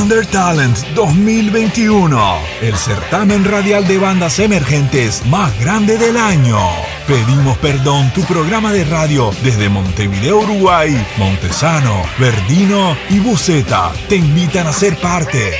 [0.00, 6.58] Under Talent 2021, el certamen radial de bandas emergentes más grande del año.
[7.06, 14.68] Pedimos perdón, tu programa de radio desde Montevideo, Uruguay, Montesano, Verdino y Buceta te invitan
[14.68, 15.54] a ser parte.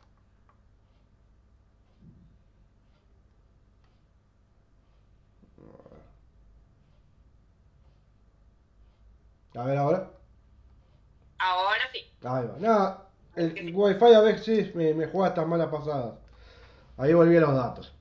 [9.58, 10.12] A ver ahora.
[11.40, 12.00] Ahora sí.
[12.24, 12.56] Ahí va.
[12.60, 16.14] Nada, el, el wifi a veces me, me juega estas malas pasadas.
[16.98, 17.94] Ahí volví a los datos.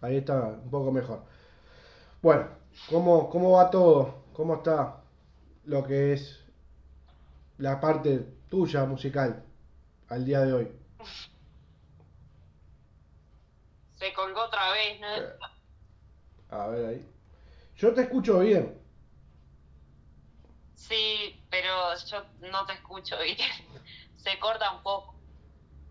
[0.00, 1.22] Ahí está un poco mejor.
[2.22, 2.48] Bueno,
[2.88, 4.22] ¿cómo, cómo va todo?
[4.32, 5.02] ¿Cómo está
[5.64, 6.42] lo que es
[7.58, 9.44] la parte tuya musical
[10.08, 10.72] al día de hoy?
[13.96, 15.14] Se colgó otra vez, ¿no?
[15.14, 15.32] Eh.
[16.50, 17.06] A ver ahí.
[17.76, 18.81] Yo te escucho bien.
[20.88, 23.36] Sí, pero yo no te escucho bien.
[24.16, 25.14] Se corta un poco.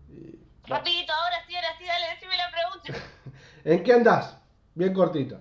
[0.08, 3.06] Y- Rapidito, ahora sí, ahora sí, dale, decime la pregunta.
[3.64, 4.36] ¿En qué andás?
[4.74, 5.40] Bien cortito.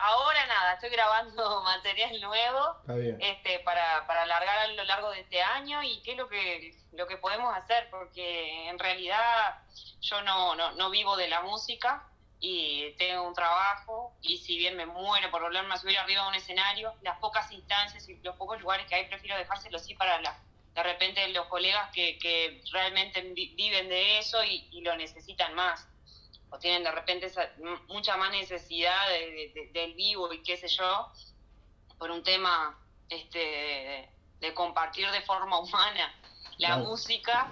[0.00, 3.16] Ahora nada, estoy grabando material nuevo Está bien.
[3.20, 6.76] este, para, para alargar a lo largo de este año y qué es lo que,
[6.92, 9.62] lo que podemos hacer, porque en realidad
[10.00, 12.06] yo no, no, no vivo de la música
[12.40, 16.28] y tengo un trabajo y si bien me muero por volverme a subir arriba de
[16.28, 20.20] un escenario, las pocas instancias y los pocos lugares que hay prefiero dejárselos sí para
[20.20, 20.40] la,
[20.74, 25.54] de repente los colegas que, que realmente vi- viven de eso y, y lo necesitan
[25.54, 25.86] más
[26.50, 27.46] o tienen de repente esa,
[27.88, 31.10] mucha más necesidad de- de- de- del vivo y qué sé yo,
[31.98, 32.78] por un tema
[33.08, 34.08] este, de,
[34.40, 36.14] de compartir de forma humana
[36.58, 36.84] la Claro.
[36.84, 37.50] música.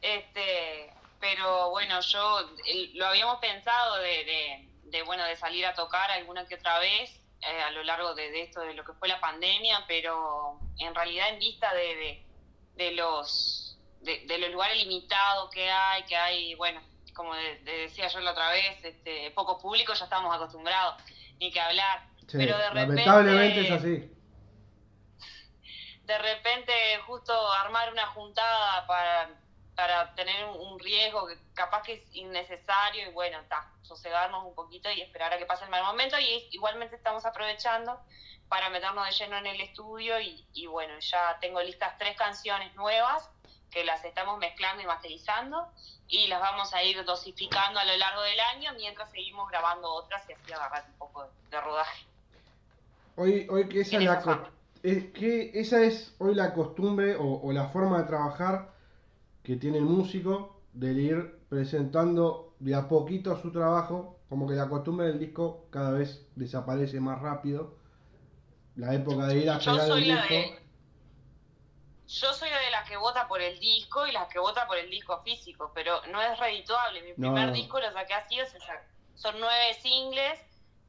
[0.00, 5.74] Este, pero bueno, yo el- lo habíamos pensado de, de, de, bueno de salir a
[5.74, 8.92] tocar alguna que otra vez eh, a lo largo de, de esto de lo que
[8.94, 12.24] fue la pandemia, pero en realidad en vista de,
[12.74, 16.80] de, los de, los lugares limitados que hay, que hay, bueno,
[17.14, 21.02] como de- de decía yo la otra vez, este, poco público, ya estamos acostumbrados,
[21.40, 22.06] ni que hablar.
[22.28, 24.12] Sí, pero de repente, lamentablemente es así.
[26.04, 26.72] de repente
[27.06, 29.30] justo armar una juntada para,
[29.78, 34.90] para tener un, riesgo que capaz que es innecesario y bueno, está, sosegarnos un poquito
[34.90, 37.96] y esperar a que pase el mal momento y igualmente estamos aprovechando
[38.48, 42.74] para meternos de lleno en el estudio y, y bueno, ya tengo listas tres canciones
[42.74, 43.30] nuevas
[43.70, 45.68] que las estamos mezclando y masterizando
[46.08, 50.28] y las vamos a ir dosificando a lo largo del año mientras seguimos grabando otras
[50.28, 52.04] y así agarrar un poco de, de rodaje.
[53.14, 54.50] Hoy, hoy que esa la
[54.82, 58.76] es que esa es hoy la costumbre o, o la forma de trabajar
[59.48, 64.68] que tiene el músico de ir presentando de a poquito su trabajo, como que la
[64.68, 67.78] costumbre del disco cada vez desaparece más rápido
[68.76, 70.34] la época de ir a Yo esperar el soy la disco.
[70.34, 70.62] de-
[72.08, 74.90] Yo soy de las que vota por el disco y las que vota por el
[74.90, 77.00] disco físico, pero no es redituable.
[77.00, 77.32] Mi No.
[77.32, 80.38] primer disco lo saqué así, o sea, son nueve singles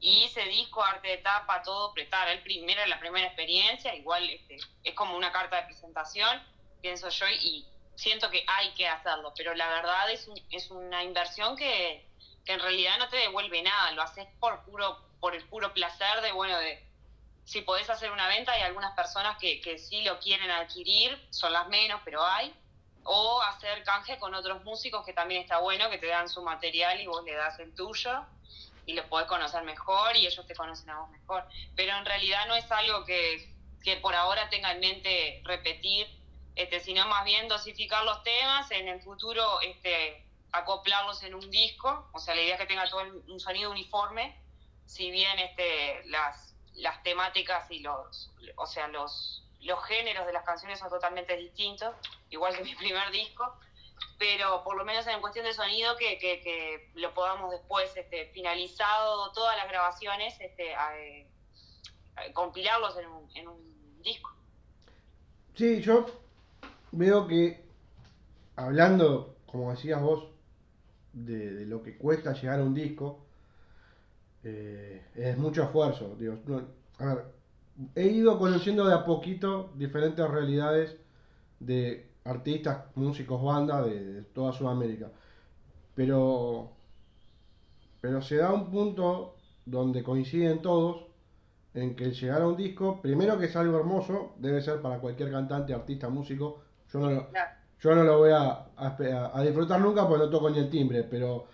[0.00, 2.28] y ese disco, arte de tapa, todo pretar.
[2.28, 6.38] El primero, la primera experiencia, igual este, es como una carta de presentación,
[6.82, 7.66] pienso yo, y
[8.00, 12.08] siento que hay que hacerlo, pero la verdad es, un- es una inversión que,
[12.44, 16.22] que en realidad no te devuelve nada, lo haces por puro por el puro placer
[16.22, 16.82] de, bueno, de
[17.44, 21.52] si podés hacer una venta, hay algunas personas que, que sí lo quieren adquirir, son
[21.52, 22.54] las menos, pero hay,
[23.04, 27.00] o hacer canje con otros músicos que también está bueno, que te dan su material
[27.00, 28.24] y vos le das el tuyo
[28.86, 31.46] y lo podés conocer mejor y ellos te conocen a vos mejor.
[31.76, 36.06] Pero en realidad no es algo que, que por ahora tenga en mente repetir,
[36.60, 40.22] este, sino más bien dosificar los temas, en el futuro este,
[40.52, 44.38] acoplarlos en un disco, o sea, la idea es que tenga todo un sonido uniforme,
[44.84, 46.54] si bien este, las,
[47.02, 49.42] temáticas y los, o sea, los,
[49.88, 51.94] géneros de las canciones son totalmente distintos,
[52.28, 53.58] igual que mi primer disco,
[54.18, 57.90] pero por lo menos en cuestión de sonido que, lo podamos después,
[58.34, 61.26] finalizado todas las grabaciones, eh,
[62.34, 62.98] compilarlos
[63.34, 64.30] en un disco.
[65.54, 66.06] Sí, yo
[66.92, 67.64] veo que
[68.56, 70.28] hablando, como decías vos,
[71.12, 73.20] de, lo que cuesta llegar a un disco,
[74.44, 76.16] eh, es mucho esfuerzo.
[76.18, 76.38] Digo,
[76.98, 77.24] a ver,
[77.94, 80.96] he ido conociendo de a poquito diferentes realidades
[81.58, 85.10] de artistas, músicos, bandas de, de toda Sudamérica.
[85.94, 86.70] Pero,
[88.00, 91.10] pero se da un punto donde coinciden todos
[91.74, 94.98] en que el llegar a un disco, primero que es algo hermoso, debe ser para
[94.98, 96.62] cualquier cantante, artista, músico.
[96.92, 97.50] Yo no lo, Claro.
[97.80, 101.04] yo no lo voy a, a- a disfrutar nunca porque no toco ni el timbre,
[101.04, 101.46] pero,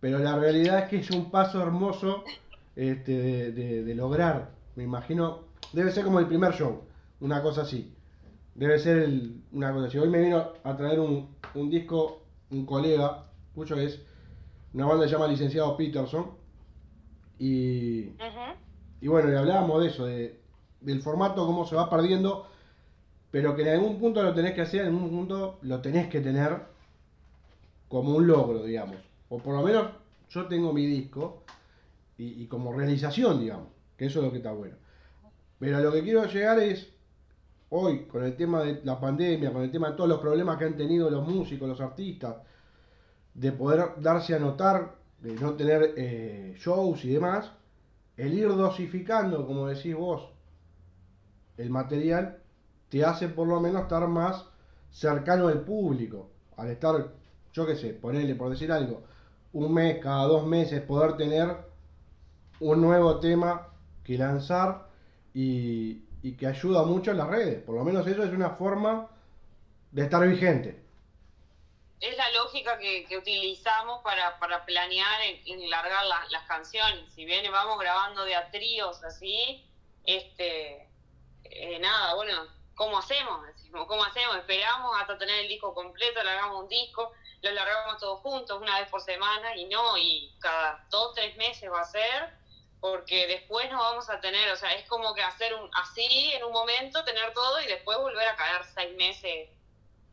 [0.00, 2.24] pero la realidad es que es un paso hermoso
[2.74, 4.50] este, de, de- de lograr.
[4.74, 5.40] Me imagino,
[5.72, 6.82] debe ser como el primer show,
[7.20, 7.92] una cosa así.
[8.54, 9.98] Debe ser el- una cosa así.
[9.98, 13.24] Hoy me vino a traer un, un disco, un colega,
[13.54, 14.00] que es
[14.74, 16.32] una banda que se llama Licenciado Peterson.
[17.38, 18.12] Y,
[19.00, 20.40] y bueno, y hablábamos de eso, de,
[20.80, 22.46] del formato, cómo se va perdiendo,
[23.36, 26.22] pero que en algún punto lo tenés que hacer, en algún punto lo tenés que
[26.22, 26.56] tener
[27.86, 28.96] como un logro, digamos.
[29.28, 29.90] O por lo menos
[30.30, 31.42] yo tengo mi disco
[32.16, 33.66] y, como realización, digamos,
[33.98, 34.76] que eso es lo que está bueno.
[35.58, 36.88] Pero lo que quiero llegar es,
[37.68, 40.64] hoy, con el tema de la pandemia, con el tema de todos los problemas que
[40.64, 42.36] han tenido los músicos, los artistas,
[43.34, 47.52] de poder darse a notar, de no tener eh, shows y demás,
[48.16, 50.26] el ir dosificando, como decís vos,
[51.58, 52.38] el material,
[52.96, 54.44] te hace por lo menos estar más
[54.90, 56.30] cercano al público.
[56.56, 57.12] Al estar,
[57.52, 59.04] yo qué sé, ponerle, por decir algo,
[59.52, 61.56] un mes, cada dos meses, poder tener
[62.60, 63.68] un nuevo tema
[64.04, 64.88] que lanzar
[65.34, 66.04] y,
[66.38, 67.62] que ayuda mucho en las redes.
[67.62, 69.08] Por lo menos eso es una forma
[69.92, 70.84] de estar vigente.
[72.00, 77.12] es la lógica que, utilizamos para, para planear en, largar la- las canciones.
[77.14, 79.64] Si bien vamos grabando de a tríos así,
[80.04, 80.88] este,
[81.44, 82.32] eh, nada, bueno,
[82.76, 83.44] ¿cómo hacemos?
[83.46, 84.36] Decimos, ¿cómo hacemos?
[84.36, 87.12] Esperamos hasta tener el disco completo, largamos un disco,
[87.42, 91.70] lo largamos todos juntos una vez por semana y no, y cada dos, tres meses
[91.70, 92.38] va a ser,
[92.80, 96.44] porque después no vamos a tener, o sea, es como que hacer un así en
[96.44, 99.50] un momento, tener todo y después volver a caer seis meses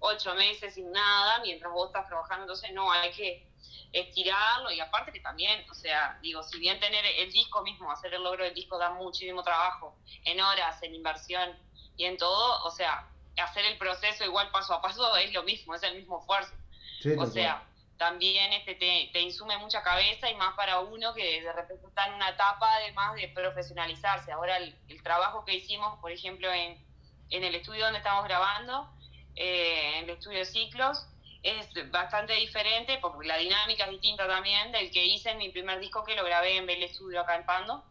[0.05, 3.47] ocho meses sin nada mientras vos estás trabajando, entonces no, hay que
[3.93, 8.13] estirarlo y aparte que también, o sea, digo, si bien tener el disco mismo, hacer
[8.13, 11.57] el logro del disco da muchísimo trabajo en horas, en inversión
[11.97, 13.07] y en todo, o sea,
[13.37, 16.53] hacer el proceso igual paso a paso es lo mismo, es el mismo esfuerzo.
[16.99, 17.33] Sí, O tal cual.
[17.33, 21.87] sea, también este te, te insume mucha cabeza y más para uno que de repente
[21.87, 24.31] está en una etapa además de profesionalizarse.
[24.31, 26.83] Ahora el, el trabajo que hicimos, por ejemplo, en,
[27.29, 28.89] en el estudio donde estamos grabando,
[29.35, 31.05] eh, en el estudio de ciclos,
[31.43, 35.79] es bastante diferente porque la dinámica es distinta también del que hice en mi primer
[35.79, 37.83] disco que lo grabé en Bell Studio acá en Pando.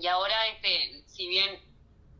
[0.00, 1.60] Y ahora, este, si bien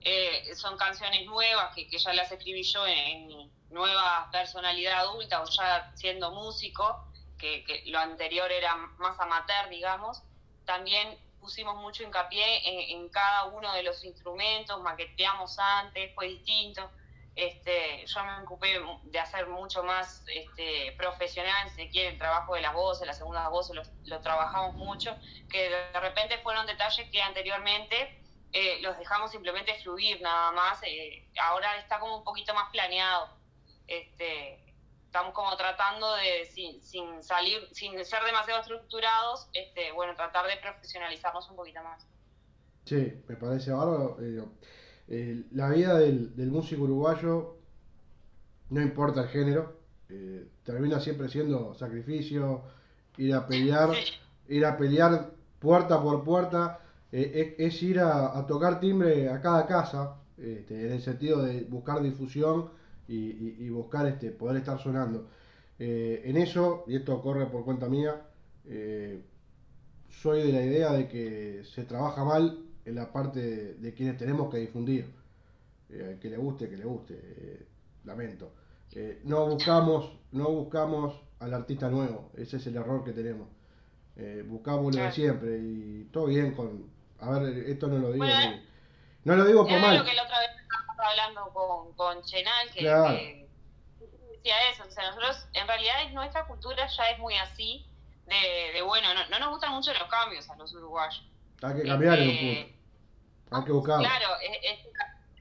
[0.05, 5.01] eh, son canciones nuevas que, que ya las escribí yo en, en mi nueva personalidad
[5.01, 7.07] adulta o ya siendo músico,
[7.39, 10.23] que, que lo anterior era más amateur, digamos,
[10.65, 16.91] también pusimos mucho hincapié en, en cada uno de los instrumentos, maqueteamos antes, fue distinto.
[17.35, 22.55] Este, yo me ocupé de hacer mucho más este, profesional, si se quiere, el trabajo
[22.55, 25.17] de las voces, las segundas voces, lo, lo trabajamos mucho,
[25.51, 28.22] que de repente fueron detalles que anteriormente
[28.53, 30.83] eh, los dejamos simplemente fluir nada más.
[30.85, 33.29] eh, ahora está como un poquito más planeado.
[33.87, 34.61] Este,
[35.07, 40.57] estamos como tratando de, sin, sin salir, sin ser demasiado estructurados, este, bueno, tratar de
[40.59, 42.07] profesionalizarnos un poquito más.
[42.85, 44.19] Sí, me parece bárbaro.
[44.21, 44.45] eh,
[45.09, 47.59] eh, la vida del, del músico uruguayo,
[48.71, 49.81] no importa el género,
[50.65, 52.65] termina siempre siendo sacrificio,
[53.17, 54.15] ir a pelear, Sí.
[54.49, 55.31] ir a pelear
[55.61, 56.81] puerta por puerta,
[57.13, 61.43] eh, es, es ir a, a tocar timbre a cada casa, este, en el sentido
[61.43, 62.71] de buscar difusión
[63.09, 65.29] y, y- y buscar este, poder estar sonando.
[65.79, 68.23] Eh, en eso, y esto corre por cuenta mía,
[68.67, 69.21] eh,
[70.09, 74.17] soy de la idea de que se trabaja mal en la parte de, de quienes
[74.19, 75.07] tenemos que difundir.
[75.91, 77.67] Eh, que le guste, que le guste.
[78.05, 78.51] lamento.
[79.25, 82.31] No buscamos, no buscamos al artista nuevo.
[82.37, 83.49] Ese es el error que tenemos.
[84.49, 86.85] Buscamos lo de siempre y todo bien con.
[87.23, 88.25] A ver, esto no lo digo.
[88.25, 88.67] Bueno, ni-
[89.25, 89.97] no lo digo por mal.
[89.99, 93.17] lo que la otra vez estábamos hablando con, con Chenal, que, Claro.
[93.17, 93.49] que
[94.33, 94.85] decía eso.
[94.87, 97.87] O sea, nosotros, en realidad, es- nuestra cultura ya es muy así,
[98.27, 101.25] de, de bueno, no, no nos gustan mucho los cambios a los uruguayos.
[101.63, 102.63] Hay que cambiar en un Este,
[103.45, 103.57] punto.
[103.57, 104.03] Hay que buscarlo.
[104.09, 104.87] Claro, es, es-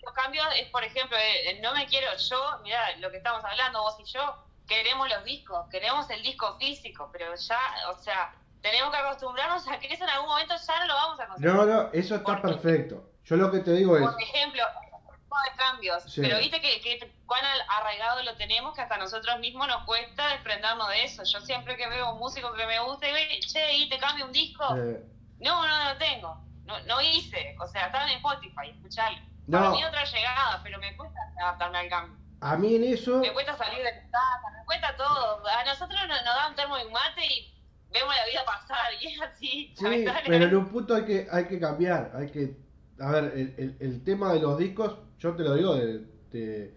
[0.04, 3.82] los cambios es, por ejemplo, eh, no me quiero yo, mira, lo que estamos hablando
[3.82, 4.36] vos y yo,
[4.68, 7.60] queremos los discos, queremos el disco físico, pero ya,
[7.90, 11.20] o sea, tenemos que acostumbrarnos a que eso en algún momento ya no lo vamos
[11.20, 11.54] a conseguir.
[11.54, 13.04] No, no, eso está perfecto.
[13.26, 14.04] Yo lo que te digo es.
[14.04, 16.22] Por ejemplo, de cambios, Sí.
[16.22, 20.90] pero viste que, que cuán arraigado lo tenemos que hasta nosotros mismos nos cuesta desprendernos
[20.90, 21.24] de eso.
[21.24, 24.32] Yo siempre que veo músico que me gusta, digo, "Ey, che, ¿y te cambio un
[24.34, 24.64] disco?
[24.76, 25.02] eh,
[25.40, 26.38] No, no, no tengo.
[26.66, 27.56] No, no hice.
[27.60, 29.18] O sea, estaba en Spotify, escuchalo.
[29.48, 29.58] No.
[29.60, 32.18] Para mí otra llegada, pero me cuesta adaptarme al cambio.
[32.42, 33.18] a mí en eso.
[33.18, 35.48] Me cuesta salir de casa, me cuesta todo.
[35.48, 37.54] A nosotros nos, nos dan un termo y un mate y
[37.94, 38.78] vemos la vida pasar.
[39.02, 42.56] Y es así, Sí, pero en un punto hay que, hay que cambiar, hay que,
[43.00, 46.74] a ver, el, el- el tema de los discos, yo te lo digo, de- de-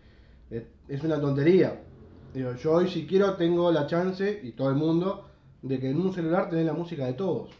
[0.50, 1.80] de- es una tontería.
[2.33, 5.30] Digo, yo hoy si quiero tengo la chance, y todo el mundo,
[5.62, 7.50] de que en un celular tenés la música de todos.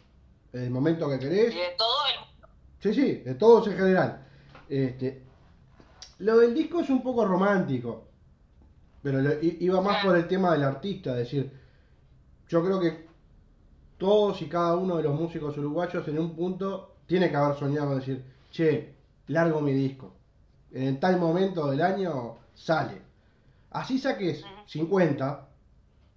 [0.53, 2.47] En el momento que querés, Y de todo el mundo.
[2.79, 4.25] sí, sí, de todos en general.
[4.69, 5.23] Este,
[6.19, 8.09] lo del disco es un poco romántico,
[9.01, 10.09] pero lo- iba más Claro.
[10.09, 11.51] por el tema del artista, es decir,
[12.47, 13.04] yo creo que
[13.97, 17.95] todos y cada uno de los músicos uruguayos en un punto tiene que haber soñado
[17.95, 18.93] decir, che,
[19.27, 20.13] largo mi disco.
[20.73, 23.01] En tal momento del año sale.
[23.71, 24.51] Así saques Ujú.
[24.67, 25.47] 50,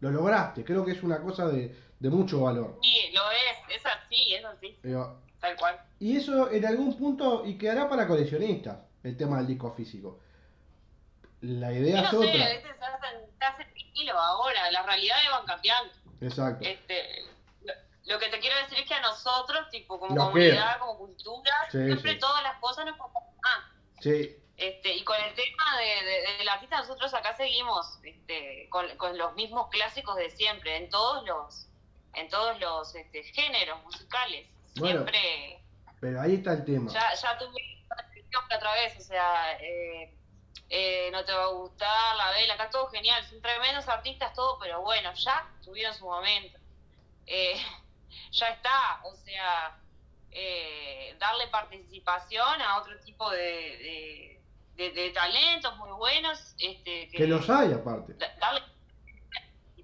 [0.00, 0.64] lo lograste.
[0.64, 2.78] Creo que es una cosa de, de mucho valor.
[2.82, 3.76] Sí, lo es.
[3.76, 4.76] Es así, es así.
[5.40, 5.80] Tal cual.
[6.00, 10.18] y eso en algún punto, y quedará para coleccionistas, el tema del disco físico.
[11.42, 12.44] La Yo idea no es sé, otra.
[12.44, 13.66] a veces se hacen, se hacen
[14.16, 14.70] ahora.
[14.70, 15.92] Las realidades van cambiando.
[16.20, 16.64] Exacto.
[16.64, 17.02] Este,
[18.08, 20.78] lo, que te quiero decir es que a nosotros, tipo, como Nos comunidad, queda.
[20.78, 22.18] como cultura, Sí, siempre sí.
[22.18, 23.64] todas las cosas nos pasan.
[24.00, 28.88] Sí, Este, y con el tema de, de- del artista, nosotros acá seguimos este, con,
[28.96, 31.66] con los mismos clásicos de siempre, en todos los,
[32.14, 34.48] en todos los este, géneros musicales.
[34.76, 35.00] Bueno.
[35.00, 35.62] Siempre,
[36.00, 36.90] pero ahí está el tema.
[36.92, 37.52] ya, ya tuve
[37.90, 40.14] una otra vez, o sea, eh,
[40.70, 44.58] eh, no te va a gustar, la vela, está todo genial, son tremendos artistas, todo,
[44.58, 46.58] pero bueno, ya tuvieron su momento.
[47.26, 47.60] Eh,
[48.32, 49.78] ya está, o sea,
[50.30, 54.42] eh, darle participación a otro tipo de, de,
[54.76, 58.14] de- de talentos muy buenos, este, Que los hay aparte.
[58.14, 58.60] da- darle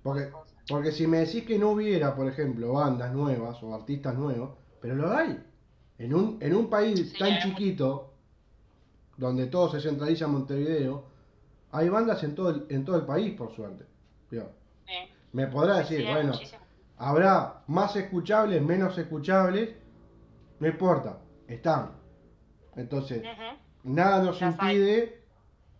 [0.02, 0.30] Porque,
[0.68, 4.94] porque si me decís que no hubiera, por ejemplo, bandas nuevas o artistas nuevos, pero
[4.94, 5.42] lo hay.
[5.98, 8.12] En un, en un país Sí, tan chiquito,
[9.16, 11.06] donde todo se centraliza en Montevideo,
[11.72, 13.84] hay bandas en todo el, en todo el país, por suerte.
[14.86, 16.63] Eh, me podrá decir, bueno, muchísimo.
[16.96, 19.70] Habrá más escuchables, menos escuchables,
[20.60, 21.90] no importa, están.
[22.76, 23.22] Entonces,
[23.82, 24.76] nada nos Las hay.
[24.76, 25.22] impide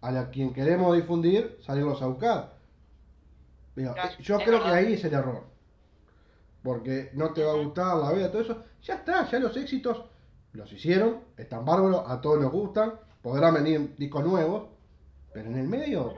[0.00, 2.54] a la quien queremos difundir salirlos a buscar.
[3.76, 3.90] Eh,
[4.21, 5.44] yo creo que ahí es el error.
[6.62, 8.62] Porque no te va a gustar la vida, todo eso.
[8.83, 10.04] Ya está, ya los éxitos
[10.52, 14.68] los hicieron, están bárbaros, a todos nos gustan, podrán venir discos nuevos,
[15.33, 16.14] pero en el medio.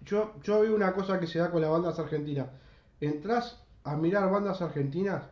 [0.00, 2.48] Yo, yo veo una cosa que se da con las bandas argentinas.
[3.00, 5.22] Entrás a mirar bandas argentinas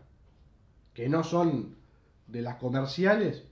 [0.95, 1.75] que no son
[2.29, 3.45] de las comerciales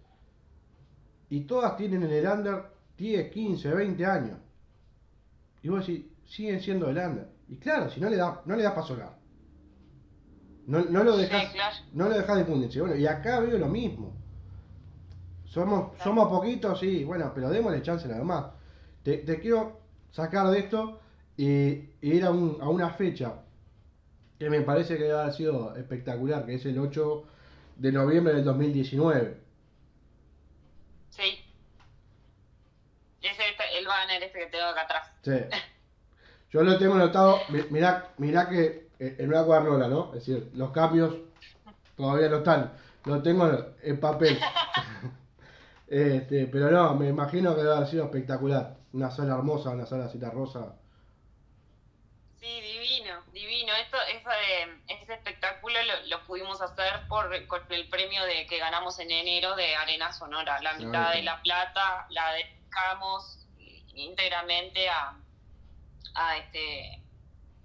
[1.29, 2.63] y todas tienen en el under
[2.97, 4.39] 10, 15, 20 años.
[5.63, 7.29] Y vos decís, siguen siendo el under.
[7.49, 9.19] Y claro, si no le da, no le das para sonar.
[10.67, 11.77] No, no lo Sí, dejas, claro.
[11.93, 12.81] no lo dejas difundirse.
[12.81, 14.13] Bueno, y acá veo lo mismo.
[15.47, 16.05] Somos, Claro.
[16.05, 18.47] somos poquitos, sí, bueno, pero démosle chance nada más.
[19.03, 19.81] Te, te quiero
[20.13, 21.01] sacar de esto
[21.37, 23.42] y, y ir a, un- a una fecha
[24.43, 27.25] que me parece que ha sido espectacular, que es el 8
[27.77, 29.37] de noviembre del 2019.
[31.11, 31.45] Sí.
[33.23, 35.13] Ese es el banner este que tengo acá atrás.
[35.23, 35.37] Sí.
[36.51, 40.09] Yo lo tengo anotado, mi- mirá, mirá que eh, en una cuadernola, ¿no?
[40.15, 41.15] Es decir, los cambios
[41.97, 42.73] todavía no están.
[43.05, 43.49] lo tengo
[43.83, 44.39] en papel.
[45.87, 48.77] este, pero no, me imagino que debe haber sido espectacular.
[48.93, 50.75] Una sala hermosa, una sala cita rosa.
[52.41, 53.73] Sí, divino, divino.
[53.77, 53.97] Esto,
[54.89, 55.77] ese espectáculo
[56.09, 60.63] lo, pudimos hacer por con el premio de que ganamos en enero de Arena Sonora.
[60.63, 63.47] La mitad de la plata la dedicamos
[63.93, 65.15] íntegramente a,
[66.15, 67.03] a este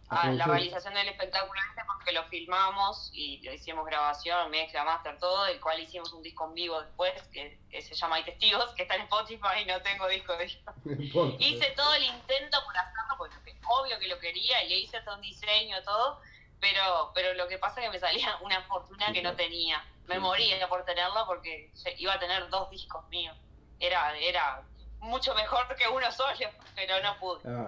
[0.10, 5.18] a la realización del espectáculo este porque lo filmamos y lo hicimos grabación, mezcla, master,
[5.18, 8.82] todo, del cual hicimos un disco en vivo después que, se llama Hay Testigos, que
[8.82, 10.62] está en Spotify y no tengo disco de ellos.
[11.40, 15.16] hice todo el intento por hacerlo, porque obvio que lo quería y le hice todo
[15.16, 16.20] un diseño, todo,
[16.60, 19.84] pero, pero lo que pasa es que me salía una fortuna que no tenía.
[20.06, 23.36] Me moría por tenerlo porque iba a tener dos discos míos.
[23.80, 24.64] Era, era
[25.00, 26.34] mucho mejor que uno solo,
[26.76, 27.42] pero no pude.
[27.46, 27.68] Ah,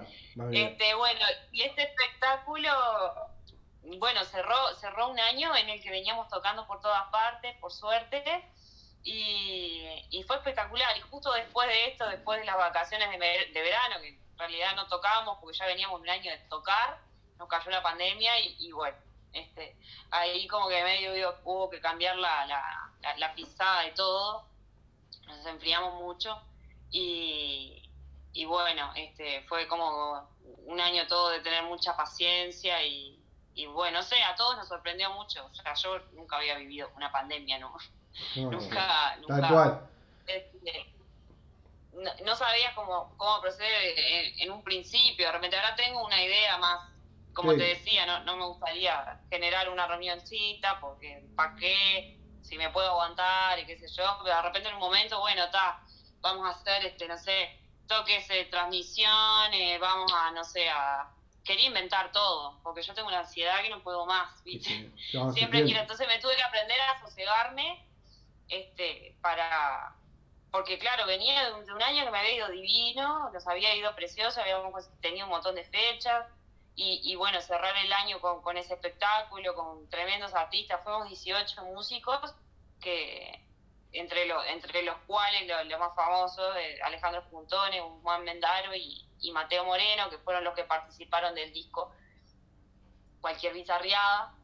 [0.52, 1.20] este, bueno,
[1.52, 2.70] y este espectáculo,
[3.98, 8.48] bueno, cerró, cerró un año en el que veníamos tocando por todas partes, por suerte,
[9.02, 10.96] y, y fue espectacular.
[10.96, 13.18] Y justo después de esto, después de las vacaciones de,
[13.52, 16.98] de verano, que en realidad no tocábamos porque ya veníamos un año de tocar,
[17.40, 18.96] nos cayó la pandemia y, bueno,
[19.32, 19.76] este,
[20.10, 24.46] ahí como que medio hubo que cambiar la, la, la pisada de todo,
[25.26, 26.40] nos enfriamos mucho
[26.90, 27.90] y,
[28.32, 30.28] y bueno, este, fue como
[30.66, 33.18] un año todo de tener mucha paciencia y,
[33.54, 35.46] y bueno, sé, a todos nos sorprendió mucho.
[35.46, 37.74] O sea, yo nunca había vivido una pandemia, ¿no?
[38.36, 39.82] nunca, nunca.
[40.26, 40.92] Este,
[42.24, 43.94] no, sabías cómo, cómo proceder
[44.38, 45.26] en, un principio.
[45.26, 46.88] De repente ahora tengo una idea más,
[47.34, 52.18] como te decía, no, no me gustaría generar una reunioncita porque ¿para qué?
[52.42, 54.18] Si me puedo aguantar y qué sé yo.
[54.24, 55.80] Pero de repente en un momento, bueno, está
[56.20, 61.10] vamos a hacer, este, no sé, toques de transmisión, eh, vamos a, no sé, a...
[61.42, 64.90] Quería inventar todo, porque yo tengo una ansiedad que no puedo más, ¿viste?
[65.32, 67.84] Siempre quiero, entonces me tuve que aprender a sosegarme,
[68.48, 69.96] este, para...
[70.50, 74.40] Porque claro, venía de un, año que me había ido divino, nos había ido precioso,
[74.40, 76.26] habíamos tenido un montón de fechas,
[76.76, 81.64] y, y, bueno, cerrar el año con, con, ese espectáculo, con tremendos artistas, fuimos 18
[81.64, 82.34] músicos
[82.80, 83.40] que,
[83.92, 89.06] entre, lo, entre los cuales los lo más famosos, eh, Alejandro Puntones, Juan Mendaro y,
[89.32, 91.92] Mateo Moreno, que fueron los que participaron del disco
[93.20, 94.34] Cualquier Bizarriada.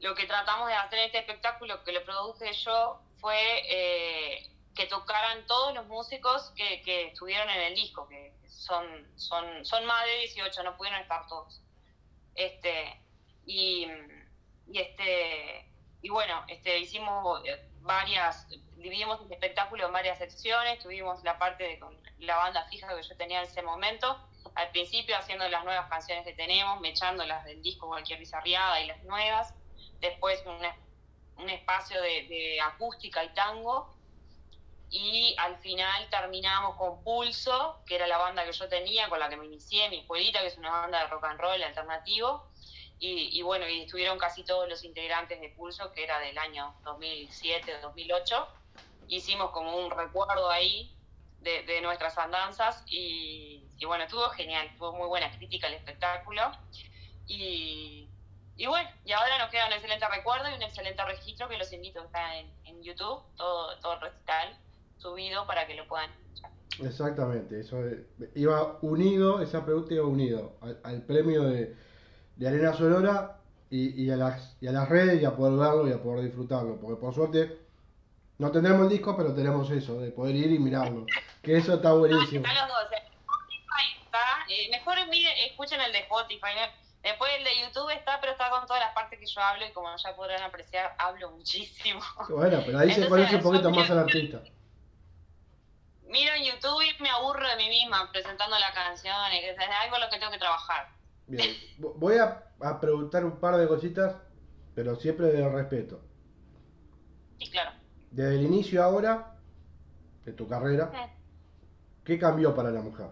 [0.00, 4.86] Lo que tratamos de hacer en este espectáculo que lo produje yo fue eh, que
[4.86, 8.84] tocaran todos los músicos que, que estuvieron en el disco, que son,
[9.16, 11.62] son, son más de 18, no pudieron estar todos.
[12.34, 13.00] Este,
[13.46, 13.86] y,
[14.68, 15.70] y este
[16.02, 17.42] y bueno, este hicimos
[17.80, 22.94] varias dividimos el espectáculo en varias secciones, tuvimos la parte de con la banda fija
[22.94, 24.18] que yo tenía en ese momento,
[24.54, 29.02] al principio haciendo las nuevas canciones que tenemos, mechándolas del disco cualquier bizarriada y las
[29.04, 29.54] nuevas,
[30.00, 33.94] después un, espacio de, acústica y tango,
[34.90, 39.28] y al final terminamos con Pulso, que era la banda que yo tenía, con la
[39.28, 42.48] que me inicié, mi escuelita, que es una banda de rock and roll alternativo,
[42.98, 47.74] y, bueno, y estuvieron casi todos los integrantes de Pulso, que era del año 2007
[47.76, 48.48] o 2008,
[49.08, 50.96] hicimos como un recuerdo ahí
[51.40, 56.50] de, nuestras andanzas y, bueno, estuvo genial, tuvo muy buena crítica el espectáculo.
[57.26, 58.08] Y,
[58.56, 61.70] y bueno, y ahora nos queda un excelente recuerdo y un excelente registro que los
[61.74, 64.58] invito, está en, en YouTube, todo, todo el recital
[64.98, 66.50] subido para que lo puedan escuchar.
[66.82, 67.82] Exactamente, eso
[68.34, 71.74] iba unido, esa pregunta iba unido al, premio de,
[72.36, 73.38] de, Arena Sonora
[73.70, 76.24] y, y, a las, y a las redes y a poder verlo y a poder
[76.24, 77.66] disfrutarlo, porque por suerte
[78.38, 81.06] no tendremos el disco, pero tenemos eso, de poder ir y mirarlo.
[81.42, 82.44] Que eso está buenísimo.
[82.54, 82.86] No, los dos.
[82.92, 84.18] Spotify está.
[84.48, 84.98] Eh, mejor
[85.48, 86.52] escuchen el de Spotify.
[87.02, 89.72] Después el de YouTube está, pero está con todas las partes que yo hablo y
[89.72, 92.00] como ya podrán apreciar, hablo muchísimo.
[92.28, 94.42] Bueno, pero ahí se conoce un poquito más al artista.
[96.08, 100.02] Miro en YouTube y me aburro de mí misma presentando la canción, es algo en
[100.02, 100.88] lo que tengo que trabajar.
[101.26, 104.14] Bien, voy a, a preguntar un par de cositas,
[104.74, 106.00] pero siempre de respeto.
[107.38, 107.72] Sí, claro
[108.16, 109.34] desde el inicio ahora
[110.24, 110.90] de tu carrera,
[112.02, 113.08] ¿qué cambió para la mujer?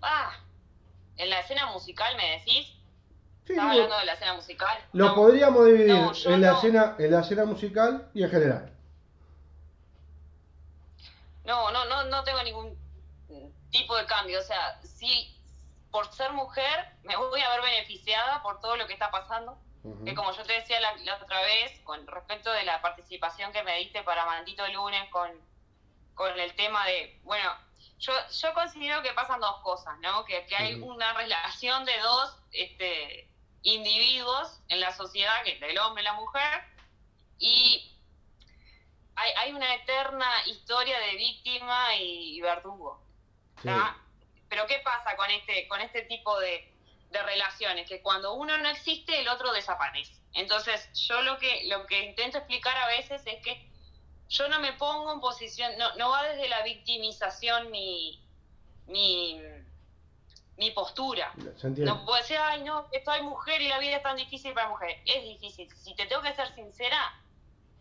[0.00, 0.30] Ah,
[1.16, 2.74] en la escena musical me decís.
[3.44, 4.78] Sí, ¿Estás hablando de la escena musical?
[4.92, 8.77] Lo podríamos dividir en, la escena, en la escena musical y en general.
[11.48, 12.78] No, no, no, no tengo ningún
[13.70, 14.38] tipo de cambio.
[14.38, 15.36] O sea, sí,
[15.90, 19.58] por ser mujer me voy a ver beneficiada por todo lo que está pasando
[20.04, 23.76] que como yo te decía la, otra vez, con respecto de la participación que me
[23.78, 25.30] diste para Maldito Lunes con,
[26.14, 27.50] con el tema de, bueno,
[27.98, 30.24] yo, yo considero que pasan dos cosas, ¿no?
[30.24, 33.30] Que, que hay una relación de dos, este,
[33.62, 36.64] individuos en la sociedad, que es el hombre y la mujer,
[37.38, 37.97] y
[39.18, 43.02] hay, hay una eterna historia de víctima y, verdugo.
[44.48, 46.72] Pero ¿qué pasa con este, con este tipo de,
[47.10, 47.88] de relaciones?
[47.88, 50.14] Que cuando uno no existe, el otro desaparece.
[50.34, 53.68] Entonces, yo lo que, lo que intento explicar a veces es que
[54.28, 58.22] yo no me pongo en posición, no, no va desde la victimización mi,
[58.86, 59.40] mi,
[60.56, 61.32] mi postura.
[61.64, 65.00] No puedo decir, ay, no, estoy mujer y la vida es tan difícil para mujeres.
[65.04, 65.68] Es difícil.
[65.74, 67.20] Si te tengo que ser sincera,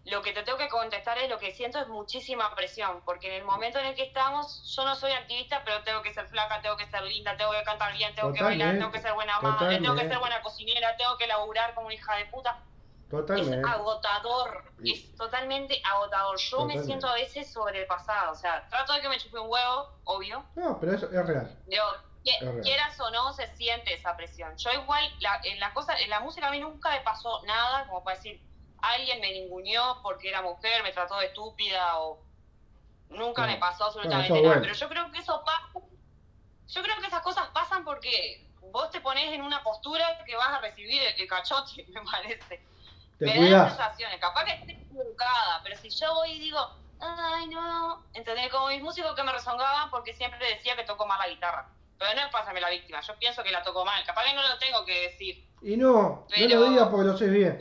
[0.07, 3.41] lo que te tengo que contestar es lo que siento es muchísima presión, porque en
[3.41, 6.61] el momento en el que estamos, yo no soy activista, pero tengo que ser flaca,
[6.61, 9.39] tengo que ser linda, tengo que cantar bien, tengo que bailar, tengo que ser buena
[9.41, 12.63] madre, tengo que ser buena cocinera, tengo que laburar como una hija de puta.
[13.09, 13.59] Totalmente.
[13.59, 16.37] Es agotador, es totalmente agotador.
[16.37, 19.99] Yo me siento a veces sobrepasada, o sea, trato de que me chupe un huevo,
[20.05, 20.45] obvio.
[20.55, 21.57] No, pero eso es real.
[22.61, 24.55] quieras o no, se siente esa presión.
[24.57, 25.03] Yo igual,
[25.43, 28.41] en la cosa, en la música a mí nunca me pasó nada, como para decir,
[28.81, 32.19] alguien me ninguneó porque era mujer, me trató de estúpida o
[33.09, 34.61] nunca me pasó absolutamente nada.
[34.61, 35.85] Pero yo creo que eso pasa,
[36.67, 40.49] yo creo que esas cosas pasan porque vos te pones en una postura que vas
[40.49, 42.61] a recibir el, cachote, me parece.
[43.19, 46.59] me da sensaciones, capaz que esté equivocada, pero si yo voy y digo,
[46.99, 48.51] ay no, ¿entendés?
[48.51, 51.69] Como mis músicos que me rezongaban porque siempre decía que toco mal la guitarra.
[51.97, 54.43] Pero no es pásame la víctima, yo pienso que la toco mal, capaz que no
[54.43, 55.47] lo tengo que decir.
[55.63, 57.57] Y no, no lo digas porque lo sé bien.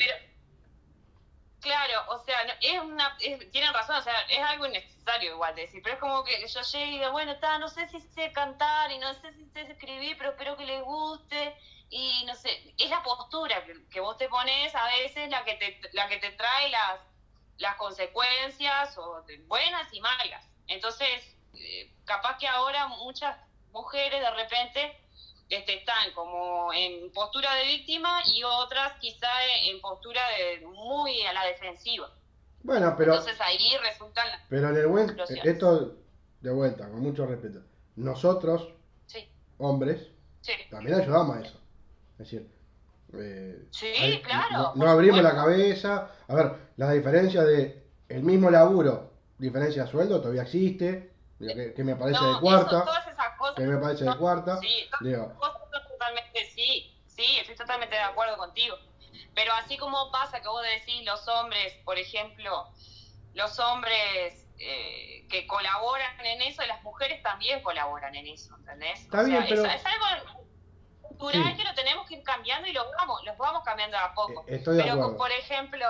[1.66, 5.82] Claro, o sea, es una, tienen razón, o sea, es algo innecesario igual de decir,
[5.82, 8.92] pero es como que yo llegue y diga, bueno, está, no sé si sé cantar
[8.92, 11.56] y no sé si sé escribir, pero espero que les guste
[11.90, 15.80] y no sé, es la postura que, vos te pones a veces la que te,
[15.92, 17.00] la que te trae las,
[17.58, 20.48] las consecuencias o buenas y malas.
[20.68, 23.36] Entonces, eh, capaz que ahora muchas
[23.72, 25.00] mujeres de repente
[25.48, 29.28] este, están como en postura de víctima y otras quizá
[29.64, 32.10] en postura de muy a la defensiva.
[32.62, 33.12] Bueno, pero...
[33.12, 35.16] Entonces ahí resultan Pero en el buen...
[35.44, 35.96] Esto,
[36.40, 37.60] de vuelta, con mucho respeto.
[37.94, 38.68] Nosotros,
[39.58, 40.08] hombres,
[40.70, 41.60] también ayudamos a eso.
[42.12, 42.56] Es decir...
[43.14, 44.72] Eh, sí, claro.
[44.74, 46.10] No, abrimos la cabeza.
[46.26, 51.96] A ver, la diferencia de el mismo laburo, diferencia de sueldo, todavía existe que, me
[51.96, 52.84] parece de cuarta.
[52.84, 53.10] que
[53.64, 54.58] me parece de cuarta.
[54.58, 58.76] Sí, totalmente, sí, sí, estoy totalmente de acuerdo contigo.
[59.34, 62.68] Pero así como pasa que vos decís los hombres, por ejemplo,
[63.34, 69.00] los hombres eh, que colaboran en eso, las mujeres también colaboran en eso, ¿entendés?
[69.00, 69.64] Está bien, pero...
[69.66, 70.46] es, algo
[71.02, 74.44] cultural que lo tenemos que ir cambiando y lo vamos, los vamos cambiando a poco.
[74.48, 75.86] Eh, estoy pero, por ejemplo,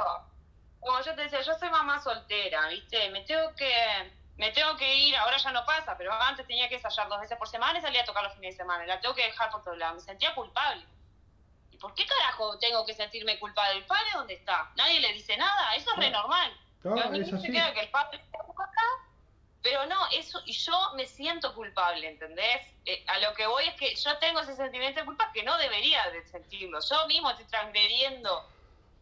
[0.81, 3.11] como yo te decía, yo soy mamá soltera, ¿viste?
[3.11, 6.75] Me tengo que me tengo que ir, ahora ya no pasa, pero antes tenía que
[6.75, 8.85] ensayar dos veces por semana y salía a tocar los fines de semana.
[8.85, 9.97] La tengo que dejar por todos lados.
[9.97, 10.85] Me sentía culpable.
[11.71, 13.79] ¿Y por qué carajo tengo que sentirme culpable?
[13.79, 14.71] ¿El padre dónde está?
[14.77, 15.75] Nadie le dice nada.
[15.75, 16.53] Eso es re normal.
[16.85, 17.51] No, es así.
[17.51, 18.83] que el padre está acá,
[19.63, 22.61] pero no, eso, y yo me siento culpable, ¿entendés?
[22.85, 25.59] Eh, a lo que voy es que yo tengo ese sentimiento de culpa que no
[25.59, 26.79] debería de sentirlo.
[26.81, 28.49] Yo mismo estoy transgrediendo.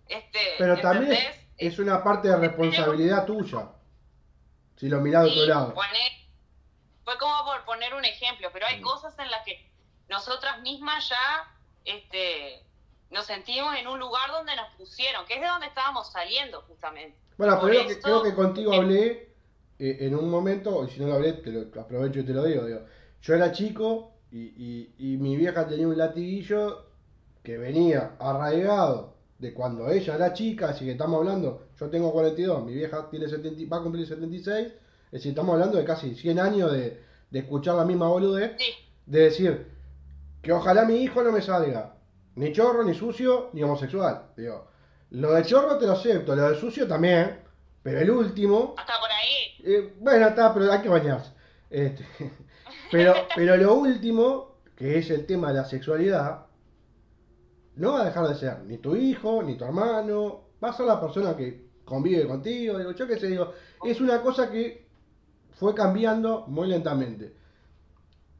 [0.09, 3.69] Este, pero también es una parte de responsabilidad tuya.
[4.77, 5.75] Si lo mirás de otro lado.
[7.05, 8.83] fue como por poner un ejemplo, pero hay mm.
[8.83, 9.71] cosas en las que
[10.09, 11.51] nosotras mismas ya
[11.85, 12.63] este,
[13.11, 17.17] nos sentimos en un lugar donde nos pusieron, que es de donde estábamos saliendo justamente.
[17.37, 19.35] Bueno, pero creo que contigo hablé
[19.79, 22.45] eh, en un momento, y si no lo hablé, te lo aprovecho y te lo
[22.45, 22.81] digo, digo
[23.25, 26.85] yo era chico y, y, y mi vieja tenía un latiguillo
[27.43, 32.65] que venía arraigado de cuando ella era chica, así que estamos hablando, yo tengo 42,
[32.65, 34.75] mi vieja tiene 70, va a cumplir 76, es
[35.11, 38.53] decir, estamos hablando de casi 100 años de, escuchar la misma boludez,
[39.07, 39.67] de decir
[40.41, 41.95] que ojalá mi hijo no me salga
[42.37, 44.27] ni chorro, ni sucio, ni homosexual.
[44.37, 44.69] Digo,
[45.11, 47.41] lo de chorro te lo acepto, lo de sucio también,
[47.83, 48.75] pero el último...
[48.77, 49.55] Hasta por ahí.
[49.65, 51.33] Eh, bueno, está, pero hay que bañarse.
[51.71, 52.07] Este,
[52.91, 56.47] pero, pero lo último, que es el tema de la sexualidad,
[57.77, 60.87] no va a dejar de ser ni tu hijo, ni tu hermano, va a ser
[60.87, 63.53] la persona que convive contigo, digo, yo qué sé, digo,
[63.85, 64.87] es una cosa que
[65.53, 67.35] fue cambiando muy lentamente.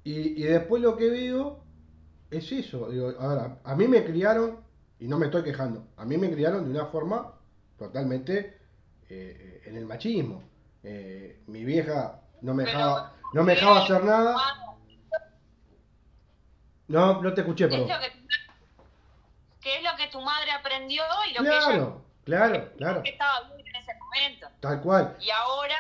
[0.03, 1.63] Y, después lo que veo
[2.31, 4.59] es eso, digo, ahora, a mí me criaron,
[4.99, 7.33] y no me estoy quejando, a mí me criaron de una forma
[7.79, 8.59] totalmente
[9.09, 10.43] eh, en el machismo.
[10.83, 14.37] Eh, mi vieja no me dejaba, no me dejaba hacer nada.
[16.89, 17.89] No, no te escuché, perdón
[19.65, 21.93] qué es lo que tu madre aprendió y lo que ella
[22.25, 23.03] claro, claro.
[23.03, 24.49] que estaba bien en ese momento.
[24.61, 25.17] Tal cual.
[25.21, 25.77] Y ahora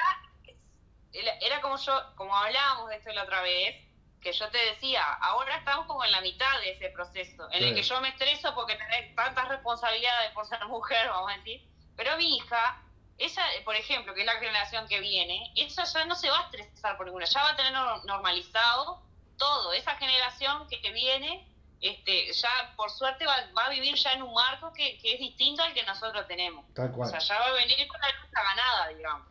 [1.12, 3.76] era como yo, como hablábamos de esto la otra vez,
[4.20, 7.74] que yo te decía, ahora estamos como en la mitad de ese proceso, en el
[7.74, 11.62] que yo me estreso porque tenés tantas responsabilidades por ser mujer, vamos a decir,
[11.94, 12.82] pero mi hija,
[13.18, 16.44] ella, por ejemplo, que es la generación que viene, ella ya no se va a
[16.44, 19.02] estresar por ninguna, ya va a tener normalizado
[19.36, 21.46] todo, esa generación que, viene,
[21.84, 25.74] este, ya por suerte va, a vivir ya en un marco que, es distinto al
[25.74, 26.64] que nosotros tenemos.
[26.72, 27.08] Tal cual.
[27.08, 29.28] O sea, ya va a venir con la lucha ganada, digamos.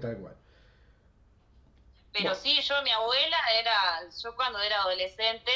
[0.00, 0.36] Tal cual.
[2.12, 5.52] Pero sí, yo, mi abuela era, yo cuando era adolescente,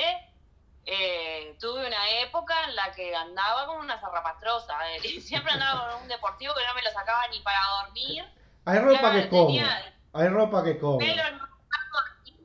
[0.84, 4.78] eh, tuve una época en la que andaba como una zarrapastrosa.
[4.94, 8.24] Eh, siempre andaba con un deportivo que no me lo sacaba ni para dormir.
[8.66, 9.66] Hay ropa que come.
[10.12, 11.04] Hay ropa que come.
[11.04, 11.22] Pero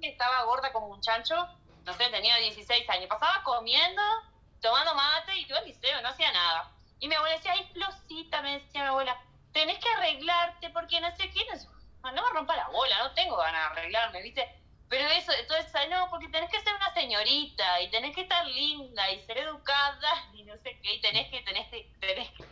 [0.02, 1.36] estaba gorda como un chancho.
[1.84, 3.08] No sé, tenía 16 años.
[3.08, 4.02] Pasaba comiendo,
[4.62, 6.72] tomando mate y yo al liceo, no hacía nada.
[7.00, 9.20] Y mi abuela decía, ay, Flosita, me decía mi abuela,
[9.52, 11.68] tenés que arreglarte porque no sé quién es
[12.04, 14.48] no me rompa la bola, no tengo ganas de arreglarme, ¿viste?
[14.90, 19.10] Pero eso, entonces, no, porque tenés que ser una señorita y tenés que estar linda
[19.12, 22.44] y ser educada y no sé qué, y tenés que, tenés que, tenés que,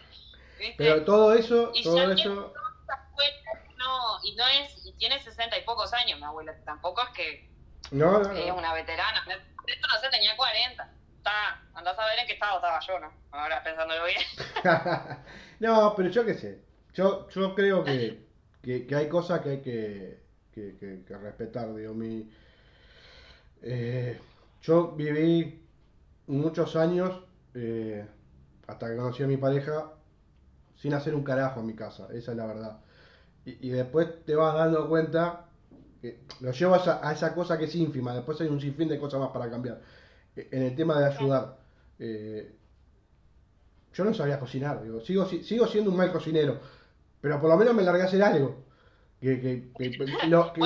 [0.59, 0.75] ¿viste?
[0.77, 2.53] Pero todo eso, todo eso...
[3.77, 7.49] No, y no es, y tiene sesenta y pocos años mi abuela, tampoco es que
[7.91, 9.23] no, no, es una veterana,
[9.67, 10.91] esto no sé, tenía 40.
[11.17, 13.13] Está, andás a ver en qué estado estaba yo, ¿no?
[13.31, 14.21] Ahora pensándolo bien.
[15.59, 16.63] no, pero yo qué sé.
[16.93, 18.29] Yo, yo creo que
[18.61, 20.19] que, hay cosas que hay que,
[20.53, 21.73] que, respetar.
[21.73, 22.29] Digo, mi,
[23.61, 24.19] eh,
[24.61, 25.65] yo viví
[26.27, 27.23] muchos años,
[27.53, 28.05] eh,
[28.67, 29.93] hasta que conocí a mi pareja,
[30.75, 32.79] sin hacer un carajo en mi casa, esa es la verdad.
[33.45, 35.48] Y, después te vas dando cuenta
[36.01, 39.19] que lo llevas a, esa cosa que es ínfima, después hay un sinfín de cosas
[39.19, 39.81] más para cambiar.
[40.35, 41.57] E, en el tema de ayudar,
[41.99, 42.55] eh,
[43.93, 46.59] yo no sabía cocinar, digo, sigo, sigo siendo un mal cocinero
[47.21, 48.63] pero por lo menos me largué a hacer algo.
[49.19, 49.39] Que,
[49.77, 49.89] que,
[50.27, 50.61] lo, que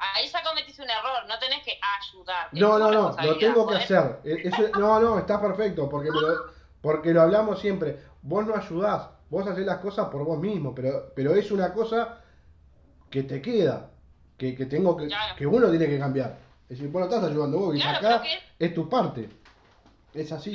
[0.00, 2.48] Ahí ya cometiste un error, no tenés que ayudar.
[2.52, 4.20] No, no, no, lo tengo que hacer.
[4.24, 8.00] E, no, no, está perfecto, porque, lo, porque lo hablamos siempre.
[8.22, 12.17] Vos no ayudás, vos haces las cosas por vos mismo, pero, pero es una cosa
[13.10, 13.90] que te queda,
[14.36, 16.38] que, que tengo que, que uno tiene que cambiar.
[16.64, 18.22] Es decir, vos no estás ayudando vos, y acá
[18.58, 19.28] es tu parte.
[20.14, 20.54] Es así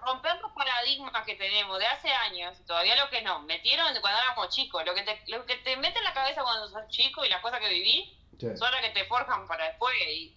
[0.00, 4.48] romper los paradigmas que tenemos de hace años, todavía lo que nos metieron cuando éramos
[4.48, 7.28] chicos, lo que te, lo que te mete en la cabeza cuando sos chico y
[7.28, 9.94] las cosas que viví, son las que te forjan para después.
[10.08, 10.36] Y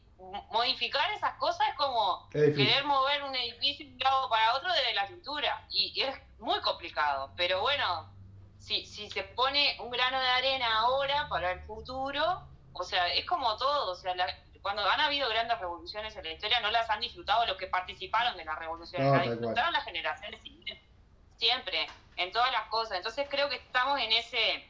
[0.52, 4.94] modificar esas cosas es como querer mover un edificio de un lado para otro desde
[4.94, 5.66] la cintura.
[5.70, 7.32] Y, es muy complicado.
[7.38, 8.13] Pero bueno,
[8.64, 13.26] si, si se pone un grano de arena ahora para el futuro, o sea, es
[13.26, 13.92] como todo.
[13.92, 14.26] O sea, la,
[14.62, 18.38] cuando han habido grandes revoluciones en la historia, no las han disfrutado los que participaron
[18.38, 20.40] de las revoluciones, las disfrutaron las generaciones
[21.38, 22.98] siempre, en todas las cosas.
[22.98, 24.66] Entonces creo que estamos en ese,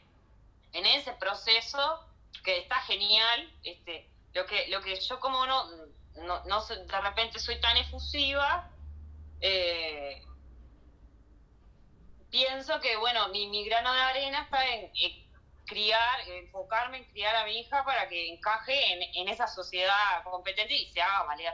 [0.71, 2.03] en ese proceso
[2.43, 3.53] que está genial.
[3.63, 5.69] Este, lo que, lo que yo como no,
[6.15, 8.71] no, no de repente soy tan efusiva,
[9.39, 10.25] eh,
[12.33, 14.89] pienso que bueno, mi, mi grano de arena está en,
[15.65, 18.73] criar, enfocarme en criar a mi hija para que encaje
[19.13, 21.53] en, esa sociedad competente y se haga valer.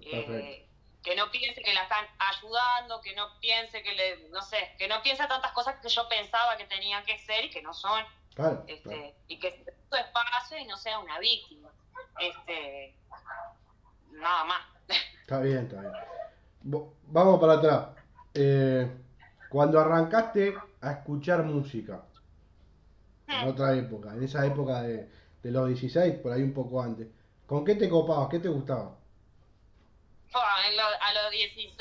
[0.00, 0.66] Eh,
[1.02, 4.88] que no piense que la están ayudando, que no piense que le, no sé, que
[4.88, 8.02] no piense tantas cosas que yo pensaba que tenían que ser y que no son.
[8.66, 11.68] este, Y que esté su espacio y no sea una víctima.
[12.18, 12.96] Este,
[14.12, 14.66] nada más.
[15.20, 15.92] Está bien, está bien.
[17.08, 17.88] Vamos para atrás.
[18.32, 18.90] Eh,
[19.54, 22.02] cuando arrancaste a escuchar música,
[23.28, 25.08] en otra época, en esa época de,
[25.44, 27.06] los 16, por ahí un poco antes.
[27.46, 28.28] ¿Con qué te copabas?
[28.28, 28.96] ¿Qué te gustaba?
[30.32, 31.76] a los 16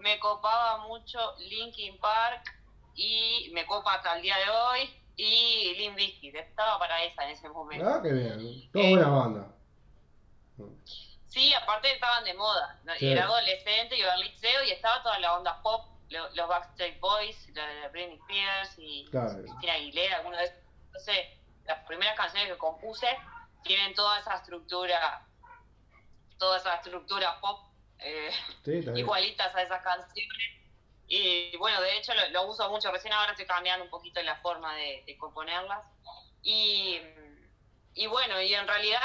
[0.00, 2.52] me copaba mucho Linkin Park
[2.96, 7.30] y me copa hasta el día de hoy y Limp Bizkit, estaba para esa en
[7.30, 7.88] ese momento.
[7.88, 9.46] Ah, qué bien, toda buena banda.
[11.28, 15.62] Sí, aparte estaban de moda, era adolescente, iba al liceo y estaba toda la onda
[15.62, 21.26] pop, los, Backstreet Boys, la Britney Spears y Cristina Aguilera, algunos de esos entonces,
[21.64, 23.06] las primeras canciones que compuse
[23.62, 25.26] tienen toda esa estructura,
[26.38, 28.30] toda esa estructura pop eh,
[28.94, 30.58] igualitas a esas canciones.
[31.06, 34.74] Y bueno, de hecho lo, uso mucho, recién ahora estoy cambiando un poquito la forma
[34.74, 35.86] de, componerlas.
[36.42, 37.00] Y,
[37.94, 39.00] y, bueno, y en realidad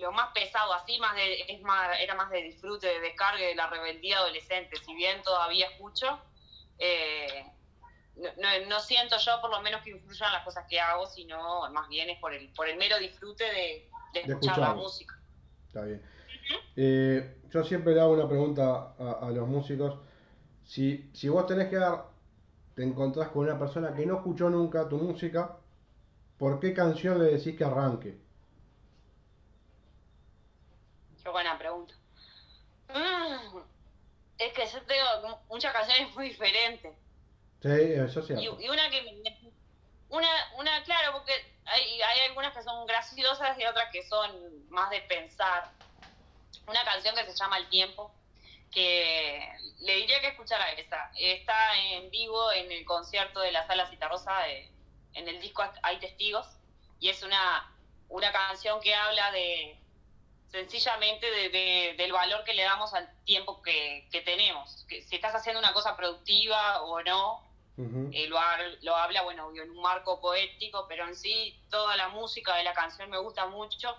[0.00, 3.54] lo más pesado, así más de, es más, era más de disfrute, de descargue de
[3.54, 6.18] la rebeldía adolescente, si bien todavía escucho.
[6.78, 7.44] Eh,
[8.68, 12.10] no, siento yo por lo menos que influyan las cosas que hago, sino más bien
[12.10, 15.18] es por el, por el mero disfrute de, escuchar la música.
[15.66, 16.02] Está bien.
[16.76, 19.98] Eh, yo siempre le hago una pregunta a, los músicos.
[20.64, 22.06] Si, si vos tenés que dar,
[22.74, 25.56] te encontrás con una persona que no escuchó nunca tu música,
[26.38, 28.26] ¿por qué canción le decís que arranque?
[34.38, 36.92] Es que yo tengo muchas canciones muy diferentes.
[37.62, 38.34] Sí, eso sí.
[38.34, 39.50] Y, y una que me-
[40.08, 41.32] una, una, claro, porque
[41.64, 44.30] hay, hay algunas que son graciosas y otras que son
[44.70, 45.70] más de pensar.
[46.68, 48.14] Una canción que se llama El Tiempo,
[48.72, 49.40] que
[49.80, 51.10] le diría que escuchara esa.
[51.18, 54.70] Está en vivo en el concierto de la Sala Citarrosa, de-
[55.14, 56.46] en el disco Hay Testigos,
[57.00, 57.72] y es una,
[58.08, 59.76] una canción que habla de
[60.60, 64.84] sencillamente de, de- del valor que le damos al tiempo que, que tenemos.
[64.88, 67.42] Que si estás haciendo una cosa productiva o no,
[67.76, 68.08] Ujú.
[68.12, 71.94] eh, lo, ha- lo habla, bueno, obvio, en un marco poético, pero en sí toda
[71.96, 73.94] la música de la canción me gusta mucho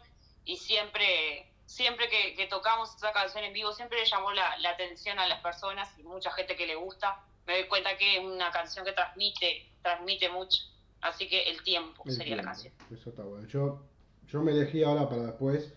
[0.46, 4.72] y siempre, siempre que, que tocamos esa canción en vivo, siempre le llamó la, la
[4.72, 7.24] atención a las personas y mucha gente que le gusta.
[7.46, 10.64] Me doy cuenta que es una canción que transmite, transmite mucho.
[11.02, 12.78] Así que el tiempo El sería la tiempo.
[12.80, 13.00] canción.
[13.00, 13.48] Eso está bueno.
[13.48, 13.84] Yo,
[14.28, 15.72] yo me elegí ahora para después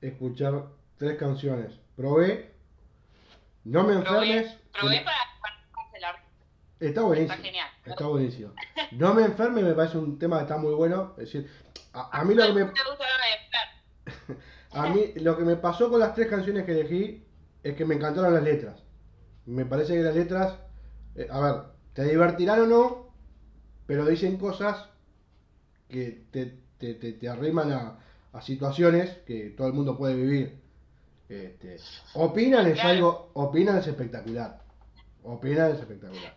[0.00, 0.64] escuchar
[0.96, 1.78] tres canciones.
[1.96, 2.52] Probé.
[3.64, 4.46] No me enfermes.
[4.46, 5.16] Probé, probé para,
[5.74, 6.16] cancelar.
[6.80, 7.32] Está buenísimo.
[7.32, 7.68] Está genial.
[7.84, 8.52] Está buenísimo.
[8.92, 11.14] No me enferme me parece un tema que está muy bueno.
[11.18, 11.50] Es decir,
[11.92, 12.60] a, a mí lo que me,
[14.72, 17.24] a mí lo que me pasó con las tres canciones que elegí
[17.62, 18.82] es que me encantaron las letras.
[19.46, 20.56] Me parece que las letras,
[21.14, 21.54] eh, a ver,
[21.94, 23.08] te divertirán o no,
[23.86, 24.88] pero dicen cosas
[25.88, 27.98] que te, te, te, te arriman a,
[28.32, 30.60] a situaciones que todo el mundo puede vivir.
[31.28, 31.76] Este,
[32.14, 32.88] opinan es Claro.
[32.88, 34.60] algo, opinan es espectacular.
[35.22, 36.34] Opinan es espectacular.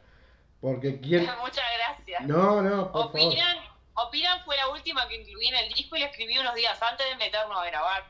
[0.59, 1.25] Porque quién...
[1.41, 2.23] Muchas gracias.
[2.23, 3.27] No, no, por favor.
[3.27, 3.57] Opinan,
[3.93, 7.05] Opinan fue la última que incluí en el disco y la escribí unos días antes
[7.09, 8.03] de meternos a grabar.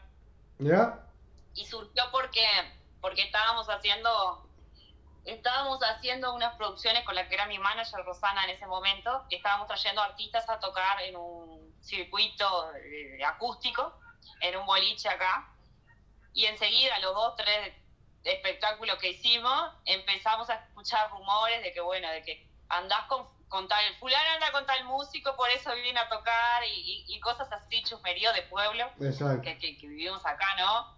[0.60, 1.00] ¿Ya?
[1.56, 2.46] Y surgió porque,
[3.02, 4.48] porque estábamos haciendo
[5.26, 9.36] estábamos haciendo unas producciones con la que era mi manager Rosana en ese momento, que
[9.36, 14.00] estábamos trayendo artistas a tocar en un circuito eh, acústico,
[14.42, 15.48] en un boliche acá,
[16.34, 17.74] y enseguida los dos, tres
[18.24, 23.68] espectáculos que hicimos, empezamos a escuchar rumores de que, bueno, de que andás con, con
[23.68, 26.70] tal, fulano anda con tal músico, por eso viene a tocar, y,
[27.08, 28.90] y- y cosas así, chusmerío de pueblo,
[29.42, 30.96] que, que, que vivimos acá, ¿no?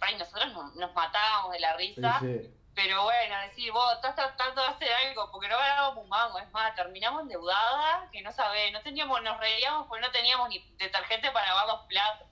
[0.00, 2.18] Ay, nosotros nos, nos matábamos de la risa.
[2.20, 2.50] Sí, sí.
[2.76, 6.38] Pero bueno, decir, vos estás tratando de hacer algo porque no ganábamos un mango.
[6.38, 10.58] Es más, terminamos endeudadas, que no sabés, no teníamos, nos reíamos porque no teníamos ni
[10.76, 12.28] detergente para lavar los platos.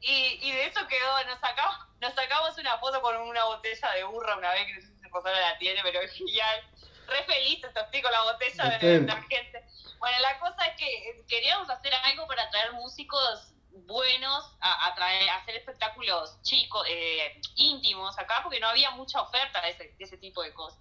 [0.00, 4.04] Y, y de eso quedó, nos sacamos, nos sacamos una foto con una botella de
[4.04, 6.70] burra una vez, que no sé si Rosana la tiene, pero es genial.
[7.08, 9.64] Re felices así con la botella de detergente.
[9.98, 15.28] Bueno, la cosa es que queríamos hacer algo para traer músicos buenos a, a traer,
[15.30, 20.04] a hacer espectáculos chicos, eh, íntimos acá, porque no había mucha oferta de ese, de
[20.04, 20.80] ese tipo de cosas.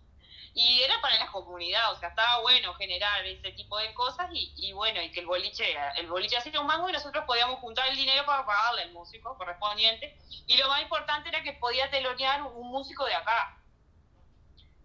[0.55, 4.51] Y era para la comunidad, o sea, estaba bueno generar ese tipo de cosas y,
[4.57, 7.87] y bueno, y que el boliche, el boliche hacía un mango y nosotros podíamos juntar
[7.87, 10.17] el dinero para pagarle al músico correspondiente.
[10.47, 13.55] Y lo más importante era que podía telonear un músico de acá.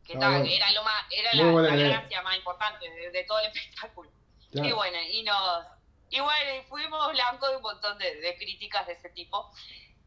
[0.05, 0.45] Que Ah, bueno.
[0.45, 4.11] era lo más, era la, la gracia más importante de, de todo el espectáculo.
[4.53, 4.69] Claro.
[4.69, 5.67] Y bueno, y nos.
[6.15, 9.51] Y bueno, y fuimos blancos de un montón de, de críticas de ese tipo.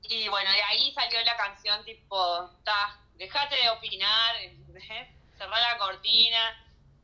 [0.04, 4.36] Y bueno, de ahí salió la canción tipo, ta, dejate de opinar,
[5.38, 6.40] cerrá la cortina,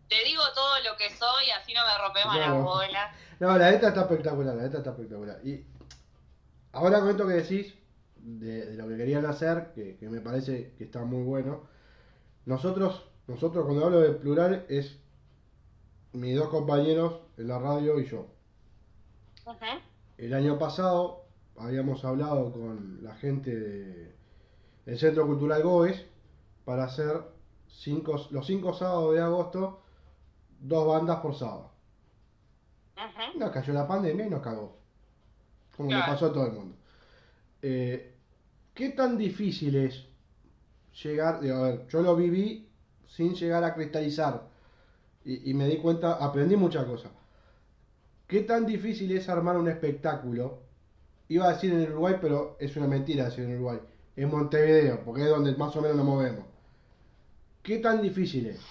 [0.07, 2.55] te digo todo lo que soy, así no me rompes más Claro.
[2.55, 3.15] las bolas.
[3.39, 5.39] No, la letra está espectacular, la letra está espectacular.
[5.43, 5.65] Y
[6.71, 7.73] ahora con esto que decís,
[8.15, 11.67] de, de lo que querían hacer, que, que me parece que está muy bueno,
[12.45, 14.95] nosotros, nosotros cuando hablo de plural es
[16.13, 18.27] mis dos compañeros en la radio y yo.
[20.17, 21.25] El año pasado
[21.57, 24.15] habíamos hablado con la gente de-
[24.85, 26.05] del Centro Cultural Goes
[26.65, 27.21] para hacer
[27.67, 29.81] cinco, los cinco sábados de agosto
[30.59, 31.71] dos bandas por sábado.
[32.95, 33.39] Ujú.
[33.39, 34.77] Nos cayó la pandemia y nos cagó.
[35.75, 36.75] Como le pasó a todo el mundo.
[37.61, 38.13] Eh,
[38.73, 40.05] ¿Qué tan difícil es
[41.03, 41.41] llegar?
[41.41, 42.69] digo, a ver, yo lo viví
[43.07, 44.47] sin llegar a cristalizar.
[45.25, 47.11] Y, y me di cuenta, aprendí muchas cosas.
[48.33, 50.63] ¿Qué tan difícil es armar un espectáculo?
[51.27, 53.79] Iba a decir en Uruguay, pero es una mentira decir en Uruguay.
[54.15, 56.45] En Montevideo, porque es donde más o menos nos movemos.
[57.63, 58.61] ¿Qué tan difícil es?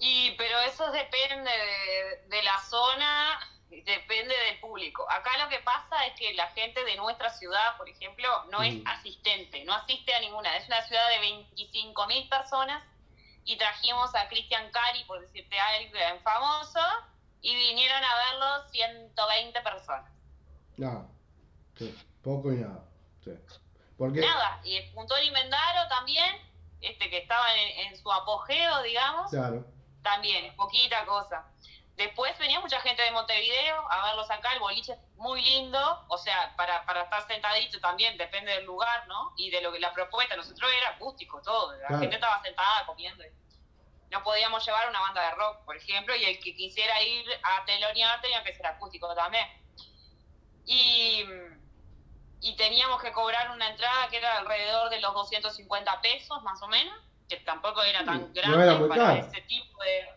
[0.00, 3.38] Y, pero eso depende de, de la zona,
[3.70, 5.06] depende del público.
[5.10, 8.74] Acá lo que pasa es que la gente de nuestra ciudad, por ejemplo, no es
[8.74, 8.86] Mm.
[8.86, 10.56] asistente, no asiste a ninguna.
[10.56, 12.84] Es una ciudad de 25 mil personas
[13.44, 16.80] y trajimos a Cristian Cari, por decirte alguien famoso,
[17.42, 20.10] y vinieron a verlo 120 personas.
[20.76, 21.06] Nada.
[21.76, 22.84] Sí, poco y nada.
[23.24, 23.32] Sí.
[23.98, 26.36] Porque, Nada, y el Puntón y Mendaro también,
[26.80, 29.64] este que estaba en, en su apogeo, digamos, claro.
[30.02, 31.46] también, poquita cosa.
[31.96, 36.18] Después venía mucha gente de Montevideo a verlos acá, el boliche es muy lindo, o
[36.18, 39.32] sea, para, para estar sentadito también, depende del lugar, ¿no?
[39.38, 42.00] Y de lo que la propuesta, nosotros era acústico todo, la Claro.
[42.00, 43.24] gente estaba sentada comiendo.
[44.10, 47.64] No podíamos llevar una banda de rock, por ejemplo, y el que quisiera ir a
[47.64, 49.46] telonear tenía que ser acústico también.
[50.64, 51.24] Y,
[52.40, 56.68] y teníamos que cobrar una entrada que era alrededor de los 250 pesos, más o
[56.68, 56.94] menos,
[57.28, 59.26] que tampoco era tan No grande era para caro.
[59.26, 60.08] ese tipo de...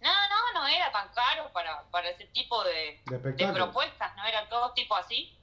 [0.00, 4.24] No, no, no era tan caro para, para ese tipo de, De de propuestas, no
[4.26, 5.37] era todo tipo así.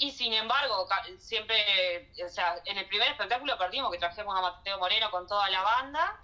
[0.00, 0.88] Y sin embargo,
[1.18, 5.50] siempre, o sea, en el primer espectáculo perdimos que trajimos a Mateo Moreno con toda
[5.50, 6.18] la banda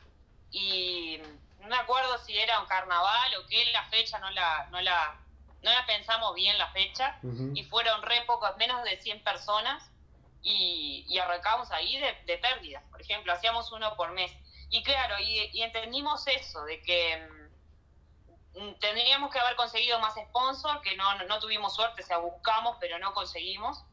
[0.50, 1.20] y
[1.60, 5.20] no me acuerdo si era un carnaval o qué, la fecha no la, no la,
[5.62, 7.18] no la pensamos bien la fecha
[7.54, 9.90] y fueron re pocos, menos de 100 personas
[10.40, 14.32] y, y arrancamos ahí de, de pérdidas, por ejemplo, hacíamos uno por mes.
[14.70, 17.45] Y claro, y, y entendimos eso, de que mm,
[18.80, 22.98] tendríamos que haber conseguido más sponsors, que no, no, tuvimos suerte, o sea, buscamos, pero
[22.98, 23.84] no conseguimos.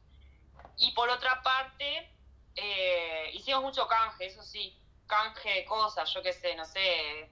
[0.78, 2.12] Y por otra parte,
[2.56, 7.30] eh, hicimos mucho canje, eso sí, canje de cosas, yo qué sé, no sé.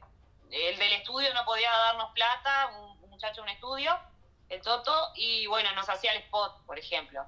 [0.49, 3.97] El del estudio no podía darnos plata, un, muchacho un estudio,
[4.49, 7.25] el Toto, y bueno, nos hacía el spot, por ejemplo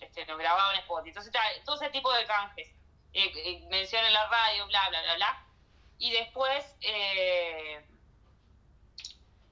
[0.00, 1.06] este, nos grababa un spot.
[1.06, 1.32] Entonces,
[1.64, 2.68] todo ese tipo de canjes.
[3.12, 5.46] Eh, eh, mención en la radio, bla, bla, bla, bla.
[5.98, 7.84] Y después, eh,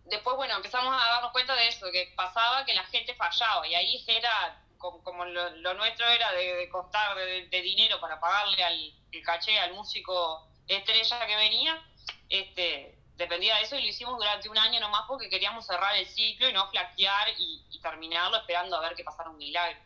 [0.06, 3.66] después, bueno, empezamos a darnos cuenta de eso, que pasaba que la gente fallaba.
[3.66, 8.00] Y ahí era, como, como lo, lo nuestro era de, de costar de, de dinero
[8.00, 11.82] para pagarle al el caché al músico estrella que venía,
[12.28, 16.06] este dependía de eso y lo hicimos durante un año nomás porque queríamos cerrar el
[16.06, 19.80] ciclo y no flaquear y, y terminarlo esperando a ver que pasara un milagro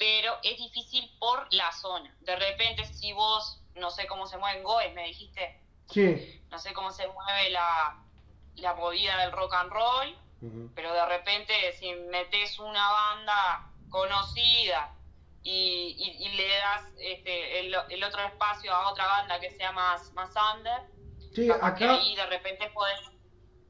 [0.00, 2.16] pero es difícil por la zona.
[2.20, 5.60] De repente, si vos, no sé cómo se mueven Goes, me dijiste,
[5.90, 6.40] Sí.
[6.48, 8.02] no sé cómo se mueve la,
[8.60, 10.16] la movida del rock and roll,
[10.74, 14.94] pero de repente si metes una banda conocida
[15.42, 19.72] y, y- y le das este, el, el otro espacio a otra banda que sea
[19.72, 20.82] más, más under,
[21.34, 21.46] Sí,
[21.76, 22.98] que ahí de repente podés...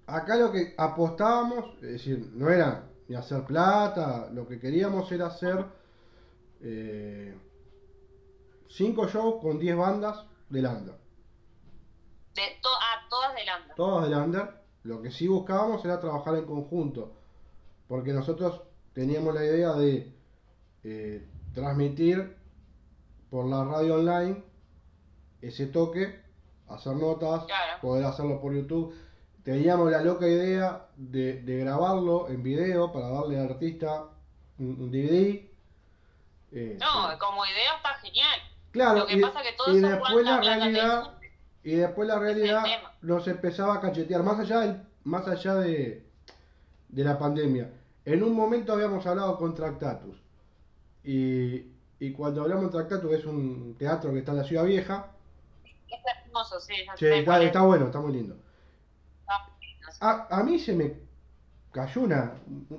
[0.06, 5.26] acá lo que apostábamos, es decir, no era ni hacer plata, lo que queríamos era
[5.26, 5.64] hacer
[6.62, 7.36] eh,
[8.68, 10.94] cinco shows con 10 bandas del under.
[12.34, 13.76] De to a todas del under.
[13.76, 14.59] Todas del under.
[14.84, 17.12] Lo que sí buscábamos era trabajar en conjunto.
[17.88, 18.62] Porque nosotros
[18.94, 20.12] teníamos la idea de
[20.84, 22.36] eh, transmitir
[23.30, 24.42] por la radio online
[25.42, 26.20] ese toque,
[26.68, 27.80] hacer notas, Claro.
[27.80, 28.94] poder hacerlo por YouTube.
[29.44, 34.04] Teníamos la loca idea de, de grabarlo en video para darle al artista
[34.58, 35.48] un, DVD.
[36.52, 38.38] Eh, No, como idea está genial.
[38.70, 41.14] Claro, Lo que y, pasa que todo y después la realidad,
[41.64, 42.64] y después la realidad
[43.02, 46.04] nos empezaba a cachetear, más allá del- más allá de,
[46.88, 47.70] de la pandemia.
[48.04, 50.16] En un momento habíamos hablado con Tractatus.
[51.04, 55.10] Y, y cuando hablamos de Tractatus es un teatro que está en la ciudad vieja.
[56.26, 56.74] Hermoso, sí.
[56.86, 58.36] no está, está bueno, está muy lindo.
[60.00, 60.94] A, a mí se me
[61.72, 62.34] cayó una,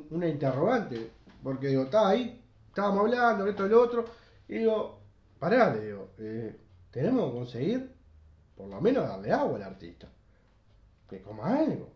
[0.09, 1.11] una interrogante,
[1.43, 4.05] porque digo, estaba ahí, estábamos hablando, esto y lo otro,
[4.47, 4.99] y digo,
[5.39, 6.57] pará, le digo, eh,
[6.91, 7.95] tenemos que conseguir
[8.55, 10.07] por lo menos darle agua al artista,
[11.09, 11.93] que coma algo.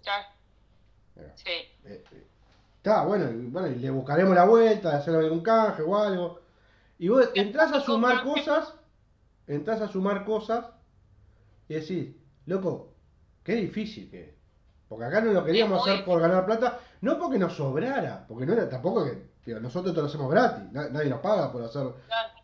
[1.36, 1.50] Sí.
[1.86, 2.28] eh, eh,
[2.78, 6.40] Está, bueno, y, bueno, y le buscaremos la vuelta, de hacerle algún canje o algo.
[7.00, 8.74] Y vos entras a sumar cosas,
[9.48, 10.66] entras a sumar cosas
[11.68, 12.90] y decís, loco,
[13.44, 14.36] qué difícil que es.
[14.88, 18.54] Porque acá no lo queríamos hacer por ganar plata, no porque nos sobrara, porque no
[18.54, 21.88] era tampoco que, digo, nosotros te lo hacemos gratis, na- nadie nos paga por hacer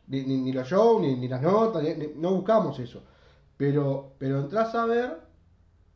[0.08, 3.04] ni, ni, ni los shows, ni, ni las notas, ni- no buscamos eso.
[3.62, 5.20] Pero, pero entras a ver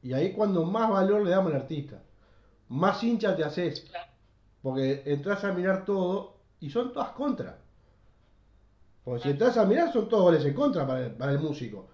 [0.04, 2.00] y ahí cuando más valor le damos al artista,
[2.70, 3.82] más hincha te haces.
[3.90, 4.12] Claro.
[4.62, 7.58] Porque entras a mirar todo y son todas contra.
[9.04, 11.90] Porque si entras a mirar son todos goles en contra para el, para el músico.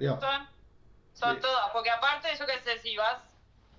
[0.00, 0.18] Son,
[1.12, 1.40] son Sí.
[1.40, 3.22] todas, porque aparte, yo qué sé, si vas,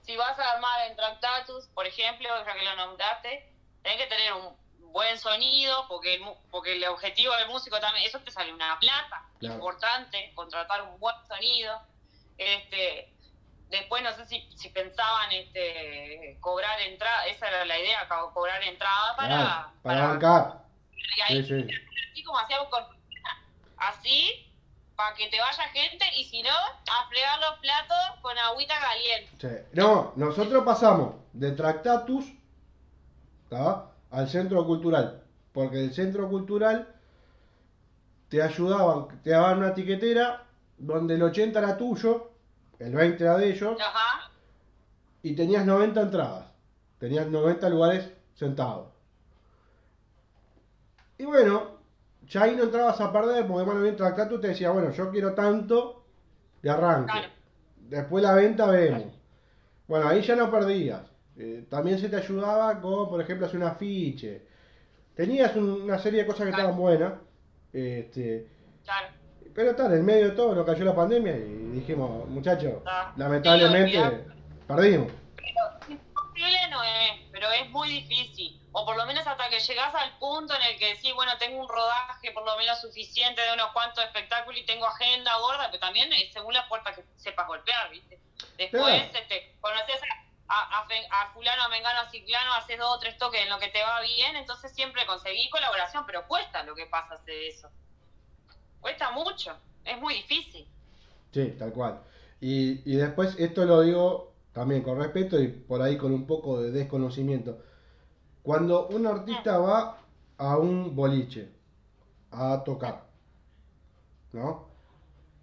[0.04, 3.52] si vas a armar en Tractatus, por ejemplo, ya que lo nombraste,
[3.84, 4.56] tenés que tener un
[4.96, 9.26] buen sonido, porque el, porque el objetivo del músico también, eso te sale una plata
[9.40, 9.56] Claro.
[9.56, 11.82] importante, contratar un buen sonido.
[12.38, 13.14] Este,
[13.70, 18.64] después no sé si, si pensaban este cobrar entrada, esa era la idea, co- cobrar
[18.64, 20.66] entrada para, claro, para bancar.
[21.18, 21.68] y ahí Sí, sí.
[22.12, 22.84] así como hacíamos con
[23.78, 24.42] así
[24.96, 29.30] para que te vaya gente y si no a fregar los platos con agüita caliente
[29.42, 29.66] Sí.
[29.74, 32.24] No, nosotros pasamos de Tractatus
[33.50, 33.92] ¿tá?
[34.16, 35.22] Al centro cultural.
[35.52, 36.88] Porque el centro cultural
[38.30, 40.44] te ayudaban, te daban una tiquetera
[40.78, 42.32] donde el 80 era tuyo,
[42.80, 44.32] el 20 era de ellos, ajá
[45.26, 46.46] y tenías 90 entradas.
[47.00, 48.90] Tenías 90 lugares sentados.
[51.18, 51.80] Y bueno,
[52.28, 55.34] ya ahí no entrabas a perder porque bueno, mientras tú te decía, bueno, yo quiero
[55.34, 56.06] tanto
[56.62, 57.12] de arranque.
[57.12, 57.34] Claro.
[57.90, 59.16] Después la venta vemos.
[59.88, 61.02] Bueno, ahí ya no perdías.
[61.38, 64.42] Eh, también se te ayudaba con, por ejemplo, hacer un afiche.
[65.16, 66.70] Tenías un- una serie de cosas que Claro.
[66.70, 67.14] estaban buenas.
[67.74, 68.48] Este,
[68.84, 69.08] Claro.
[69.54, 73.14] pero tal, en medio de todo nos cayó la pandemia y dijimos, muchachos, Ah.
[73.18, 74.28] lamentablemente olvidate.
[74.68, 75.12] perdimos.
[75.88, 78.60] Imposible no es, pero es muy difícil.
[78.72, 81.62] O por lo menos hasta que llegas al punto en el que decís, bueno, tengo
[81.62, 85.80] un rodaje por lo menos suficiente de unos cuantos espectáculos y tengo agenda gorda, pero
[85.80, 88.20] también es según las puertas que sepas golpear, ¿viste?
[88.58, 89.10] Después Claro.
[89.14, 93.00] este, conoces a, a, a Fe- a fulano, a mengano, a ciclano, haces dos o
[93.00, 96.76] tres toques en lo que te va bien, entonces siempre conseguís colaboración, pero cuesta lo
[96.76, 97.70] que pasa hacer eso.
[98.80, 100.66] Cuesta mucho, es muy difícil.
[101.32, 102.02] Sí, tal cual.
[102.40, 106.62] Y, y después esto lo digo también con respeto y por ahí con un poco
[106.62, 107.60] de desconocimiento.
[108.44, 109.98] Cuando un artista va
[110.38, 111.52] a un boliche
[112.32, 113.06] a tocar,
[114.34, 114.68] ¿no?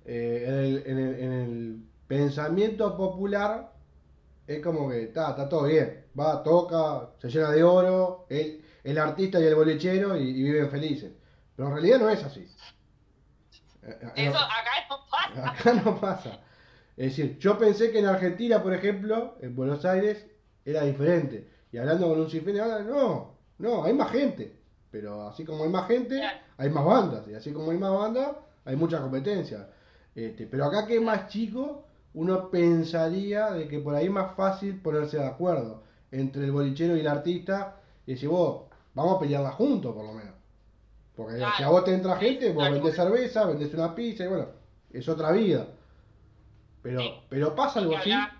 [0.06, 3.71] Eh, en, el, en el- en el pensamiento popular
[4.56, 6.06] es como que está, está todo bien.
[6.18, 10.70] Va, toca, se llena de oro, el, el artista y el bolichero y, y viven
[10.70, 11.12] felices.
[11.56, 12.48] Pero en realidad no es así.
[13.82, 15.50] Eh, eh, Eso acá no pasa.
[15.50, 16.40] Acá no pasa.
[16.96, 20.26] Es decir, yo pensé que en Argentina, por ejemplo, en Buenos Aires,
[20.64, 21.48] era diferente.
[21.72, 24.56] Y hablando con un cifrino, ahora no, no, hay más gente.
[24.90, 26.20] Pero así como hay más gente,
[26.58, 27.26] hay más bandas.
[27.28, 29.68] Y así como hay más bandas, hay mucha competencia.
[30.14, 34.34] Este, pero acá que es más chico, uno pensaría de que por ahí es más
[34.36, 37.76] fácil ponerse de acuerdo entre el bolichero y el artista.
[38.06, 40.34] Y decir, vos, vamos a pelearla juntos, por lo menos.
[41.16, 41.54] Porque Claro.
[41.56, 42.74] si a vos te entra gente, vos Claro.
[42.74, 44.48] vendés cerveza, vendés una pizza y bueno,
[44.92, 45.66] es otra vida.
[46.82, 47.14] Pero, Sí.
[47.28, 48.32] pero pasa algo así, hablar.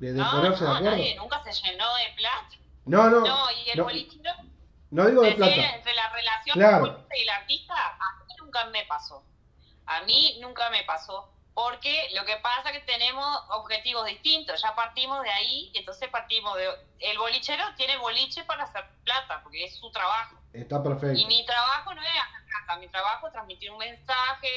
[0.00, 0.96] de, de No, ponerse de no, acuerdo.
[0.96, 2.48] nadie nunca se llenó de plata.
[2.86, 4.30] No, no, No, y el no, bolichero,
[4.90, 5.76] no digo de plata.
[5.76, 6.84] entre la relación Claro.
[6.86, 9.22] del y el artista, a mí nunca me pasó.
[9.86, 11.30] A mí nunca me pasó.
[11.54, 14.60] Porque lo que pasa es que tenemos objetivos distintos.
[14.60, 16.68] Ya partimos de ahí, entonces partimos de.
[16.98, 20.36] El bolichero tiene boliche para hacer plata, porque es su trabajo.
[20.52, 21.16] Está perfecto.
[21.20, 24.48] Y mi trabajo no es hacer plata, mi trabajo es transmitir un mensaje,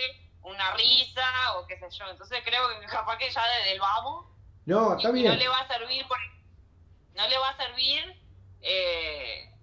[0.42, 2.06] una risa o qué sé yo.
[2.10, 4.26] Entonces creo que capaz que ya desde el vamos
[4.66, 5.28] No, está y bien.
[5.28, 6.18] no le va a servir por-
[7.14, 8.22] no le va a servir
[8.62, 9.54] eh,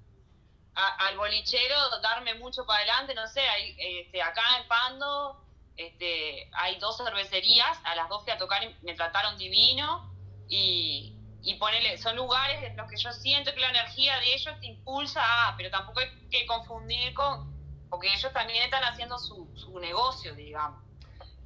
[0.74, 5.43] a- al bolichero darme mucho para adelante no sé hay, este, acá en Pando
[5.76, 10.12] este, hay dos cervecerías a las dos fui a tocar y me trataron divino
[10.48, 14.54] y, y ponele, son lugares en los que yo siento que la energía de ellos
[14.60, 17.52] te impulsa a, pero tampoco hay que confundir con,
[17.90, 20.82] porque ellos también están haciendo su, su negocio, digamos.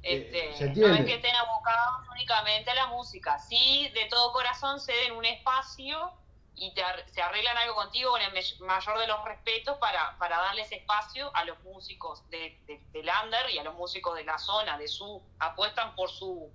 [0.01, 3.37] Eh, Este, se no es que estén abocados únicamente a la música.
[3.39, 6.13] Sí, de todo corazón ceden un espacio
[6.59, 8.31] y te ar- se arreglan algo contigo con el
[8.61, 13.49] mayor de los respetos para, para darles espacio a los músicos de, de, del under
[13.53, 16.51] y a los músicos de la zona, de su, apuestan por su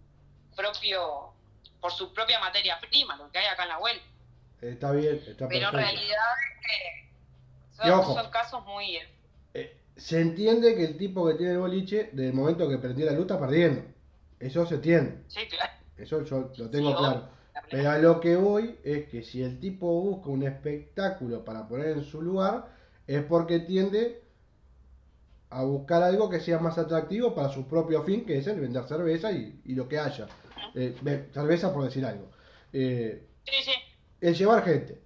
[0.56, 1.32] propio,
[1.80, 4.04] por su propia materia prima, lo que hay acá en la vuelta.
[4.60, 5.76] Está bien, está Pero en perfecto.
[5.78, 6.32] realidad
[6.62, 7.10] eh,
[7.72, 8.14] son, ojo.
[8.14, 8.96] son casos muy...
[8.96, 9.08] eh,
[9.54, 13.06] Eh, se entiende que el tipo que tiene el boliche, desde el momento que prendió
[13.06, 13.82] la luz, está perdiendo.
[14.40, 15.22] Eso se entiende.
[15.28, 15.72] Sí, claro.
[15.96, 17.28] Eso yo lo tengo Sí, claro.
[17.70, 21.88] Pero a lo que voy es que si el tipo busca un espectáculo para poner
[21.88, 22.68] en su lugar,
[23.06, 24.22] es porque tiende
[25.50, 28.84] a buscar algo que sea más atractivo para su propio fin, que es el vender
[28.84, 30.26] cerveza y, y lo que haya.
[30.74, 32.30] Eh, ve- cerveza por decir algo.
[32.72, 33.72] Eh, Sí, sí,
[34.20, 35.00] el llevar gente.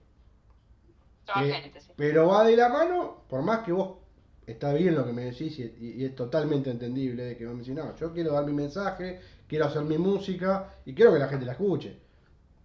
[1.37, 1.93] Eh, gente, sí.
[1.97, 3.99] Pero va de la mano, por más que vos
[4.47, 7.75] está bien lo que me decís y, es totalmente entendible de que vos me decís,
[7.75, 11.45] no, yo quiero dar mi mensaje, quiero hacer mi música y quiero que la gente
[11.45, 11.99] la escuche.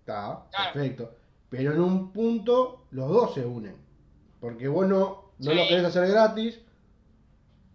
[0.04, 0.74] Está, Claro.
[0.74, 1.16] perfecto.
[1.50, 3.78] Pero en un punto los dos se unen.
[4.42, 5.56] Porque vos no, no Sí.
[5.56, 6.60] lo querés hacer gratis,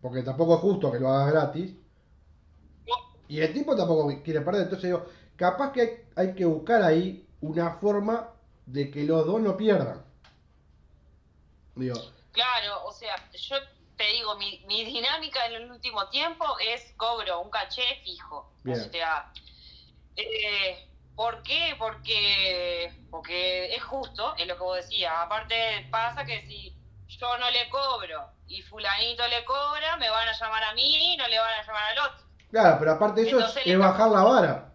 [0.02, 1.74] porque tampoco es justo que lo hagas gratis.
[3.28, 4.62] Y el tipo tampoco quiere perder.
[4.62, 5.06] Entonces digo,
[5.36, 8.30] capaz que hay, hay que buscar ahí una forma
[8.66, 10.04] de que los dos no pierdan.
[11.76, 11.94] Digo,
[12.32, 13.56] Claro, o sea, yo
[13.96, 18.50] te digo, mi, mi dinámica en el último tiempo es cobro un caché fijo.
[18.62, 18.78] Bien.
[18.80, 19.32] O sea,
[20.16, 20.87] eh,
[21.18, 21.74] ¿por qué?
[21.78, 25.12] Porque, porque es justo, es lo que vos decías.
[25.18, 25.56] Aparte
[25.90, 26.72] pasa que si
[27.08, 31.16] yo no le cobro y fulanito le cobra, me van a llamar a mí y
[31.18, 32.26] no le van a llamar al otro.
[32.50, 34.74] Claro, pero aparte de eso es, Entonces es le- bajar la vara.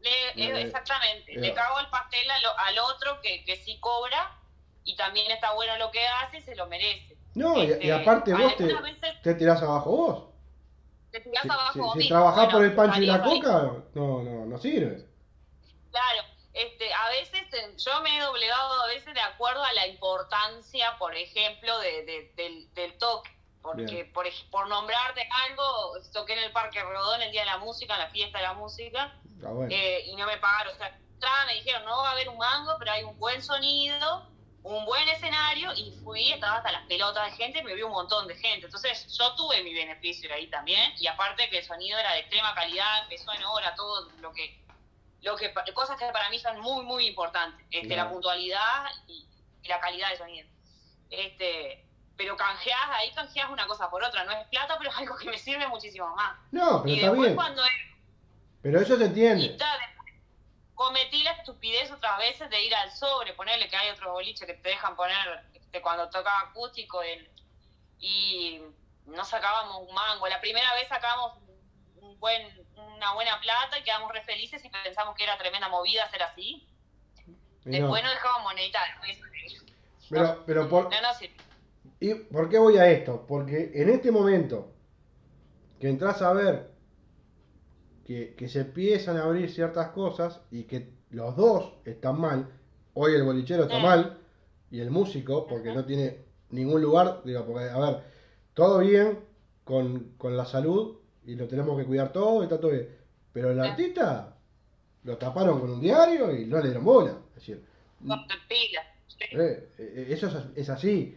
[0.00, 4.36] Le- eh, exactamente, le cago el pastel al, al otro que, que sí cobra
[4.84, 7.16] y también está bueno lo que hace, se lo merece.
[7.34, 10.24] No, y, Este, y aparte vos te, veces te tirás abajo vos.
[11.12, 12.16] te tirás Si, abajo si- vos si mismo.
[12.16, 13.62] trabajás Bueno, por el pancho y la coca,
[13.94, 15.11] no, no, no sirve.
[15.92, 16.24] Claro,
[16.54, 17.42] este, a veces
[17.82, 22.32] yo me he doblegado a veces de acuerdo a la importancia, por ejemplo, de,
[22.74, 23.30] del, toque.
[23.62, 27.94] Porque, por, por nombrarte algo, toqué en el Parque Rodón el Día de la Música,
[27.94, 30.74] en la fiesta de la música, ah, eh, y no me pagaron.
[30.74, 30.98] O sea,
[31.46, 34.26] me dijeron, no va a haber un mango, pero hay un buen sonido,
[34.64, 37.92] un buen escenario, y fui, estaba hasta las pelotas de gente, y me vio un
[37.92, 38.66] montón de gente.
[38.66, 42.54] Entonces, yo tuve mi beneficio ahí también, y aparte que el sonido era de extrema
[42.56, 44.61] calidad, empezó en hora, todo lo que
[45.22, 49.26] lo que cosas que para mí son muy muy importantes este la puntualidad y,
[49.64, 50.48] la calidad de sonido.
[51.10, 51.84] Este
[52.16, 55.30] pero canjeas ahí canjeas una cosa por otra no es plata pero es algo que
[55.30, 56.36] me sirve muchísimo más.
[56.50, 57.36] No pero está bien.
[58.62, 59.56] pero eso se entiende.
[60.74, 64.54] cometí la estupidez otras veces de ir al sobre ponerle que hay otro boliche que
[64.54, 67.00] te dejan poner este, cuando tocaba acústico
[68.00, 68.60] y
[69.06, 70.26] no sacábamos un mango.
[70.26, 71.41] La primera vez sacamos un
[72.22, 72.42] buen
[72.76, 76.66] una buena plata y quedamos re felices y pensamos que era tremenda movida hacer así.
[77.64, 78.78] Después no dejamos monedita.
[80.08, 80.88] Pero, pero por,
[82.00, 83.24] ¿Y por qué voy a esto?
[83.26, 84.72] Porque en este momento
[85.80, 86.70] que entras a ver
[88.04, 92.48] que, se empiezan a abrir ciertas cosas y que los dos están mal,
[92.94, 94.18] hoy el bolichero está mal
[94.70, 98.02] y el músico, porque no tiene ningún lugar, digo, porque, a ver,
[98.54, 99.20] todo bien
[99.64, 102.88] con, con la salud, y lo tenemos que cuidar todo, está todo bien.
[103.32, 104.34] Pero el artista
[105.04, 107.16] lo taparon con un diario y no le dieron bola.
[107.30, 107.64] Es decir,
[109.30, 111.16] eh, eh, eso es, así.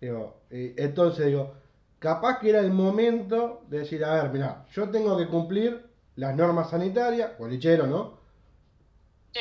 [0.00, 1.54] Digo, entonces digo,
[1.98, 5.86] capaz que era el momento de decir, a ver, mira, yo tengo que cumplir
[6.16, 8.18] las normas sanitarias, bolichero, ¿no?
[9.32, 9.40] Sí.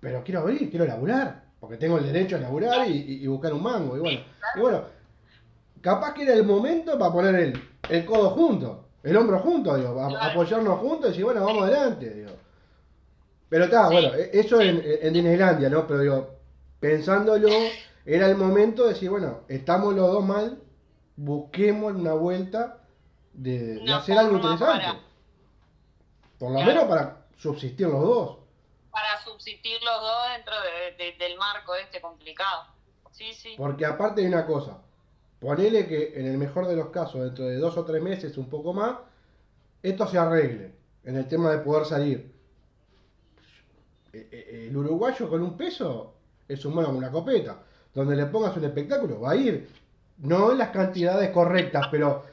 [0.00, 3.96] Pero quiero abrir, quiero laburar, porque tengo el derecho a laburar y, buscar un mango.
[3.96, 4.20] Y bueno,
[4.56, 4.84] y bueno,
[5.80, 10.00] capaz que era el momento para poner el, el codo junto el hombro juntos, digo,
[10.00, 12.30] apoyarnos juntos y decir, bueno, vamos adelante, digo.
[13.48, 15.86] Pero está, bueno, e-, eso en, en, Disneylandia, ¿no?
[15.86, 16.30] Pero digo,
[16.80, 17.48] pensándolo,
[18.06, 20.58] era el momento de decir, bueno, estamos los dos mal,
[21.16, 22.78] busquemos una vuelta
[23.32, 25.00] de, hacer algo interesante.
[26.38, 28.38] Por lo menos para subsistir los dos.
[28.90, 30.54] Para subsistir los dos dentro
[31.18, 32.66] del marco este complicado.
[33.10, 33.54] Sí, sí.
[33.56, 34.78] Porque aparte de una cosa,
[35.42, 38.48] Ponele que en el mejor de los casos, dentro de dos o tres meses, un
[38.48, 38.94] poco más,
[39.82, 40.72] esto se arregle
[41.02, 42.32] en el tema de poder salir.
[44.12, 46.14] Eh, eh, el uruguayo con un peso
[46.46, 47.58] es un con una copeta.
[47.92, 49.68] Donde le pongas un espectáculo, va a ir.
[50.18, 52.24] No en las cantidades correctas, pero,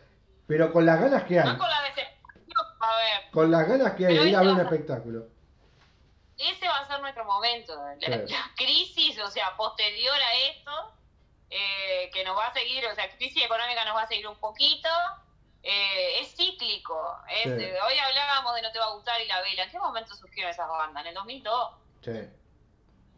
[0.45, 1.57] pero con las ganas que hay.
[1.57, 3.31] con, la a ver.
[3.31, 5.25] con las ganas que hay de ir a ver un espectáculo.
[6.37, 7.73] Ese va a ser nuestro momento.
[8.01, 10.98] la crisis, o sea, posterior a esto,
[11.49, 14.39] eh, que nos va a seguir, o sea, crisis económica nos va a seguir un
[14.39, 14.89] poquito.
[15.63, 17.19] Eh, es cíclico.
[17.29, 19.63] Eh, hoy hablábamos de No te va a gustar y la vela.
[19.63, 21.03] ¿En qué momento surgieron esas bandas?
[21.03, 21.71] ¿En el 2002?
[22.01, 22.11] Sí.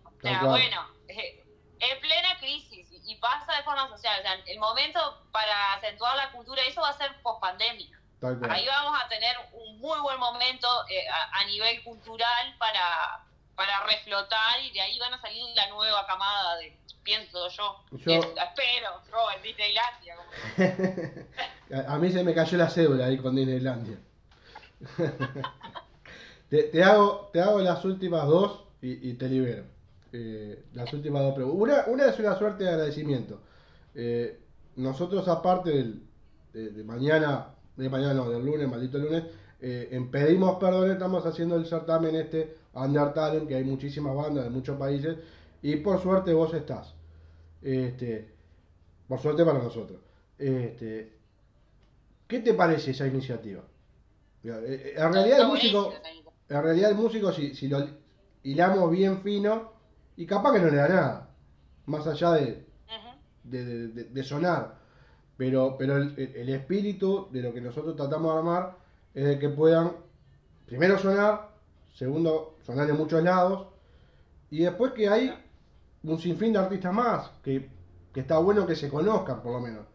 [0.05, 4.19] O sea, bueno, en plena crisis y pasa de forma social.
[4.19, 8.01] O sea, el momento para acentuar la cultura, eso va a ser post pandemia.
[8.49, 10.67] Ahí vamos a tener un muy buen momento
[11.31, 13.25] a, nivel cultural para,
[13.55, 17.83] para reflotar y de ahí van a salir la nueva camada de, pienso yo.
[17.93, 20.15] espero, yo en Disneylandia.
[21.87, 23.99] a, mí se me cayó la cédula ahí con Disneylandia.
[26.49, 29.63] te, hago, te hago las últimas dos y, te libero.
[30.13, 31.85] Eh, las últimas dos preguntas.
[31.87, 33.41] Una, es una suerte de agradecimiento.
[33.93, 34.39] Eh,
[34.75, 36.03] nosotros, aparte del,
[36.53, 39.23] de, mañana, de mañana no, del lunes, maldito lunes,
[39.59, 44.45] eh, en Pedimos Perdón estamos haciendo el certamen este Under Talent, que hay muchísimas bandas
[44.45, 45.17] de muchos países
[45.61, 46.93] y por suerte vos estás.
[47.61, 48.33] Este,
[49.07, 49.99] por suerte para nosotros.
[50.37, 51.17] Este,
[52.27, 53.61] ¿Qué te parece esa iniciativa?
[54.43, 55.93] Eh, en realidad el músico,
[56.49, 57.85] en realidad el músico si, si lo
[58.43, 59.73] hilamos bien fino,
[60.17, 61.29] y capaz que no le da nada,
[61.85, 62.65] más allá de,
[63.43, 64.79] de, sonar.
[65.37, 68.77] Pero, pero el, el, espíritu de lo que nosotros tratamos de armar
[69.13, 69.93] es de que puedan,
[70.65, 71.49] primero sonar,
[71.93, 73.67] segundo, sonar en muchos lados,
[74.49, 75.33] y después que hay
[76.03, 77.69] un sinfín de artistas más, que,
[78.15, 79.85] está bueno que se conozcan por lo menos.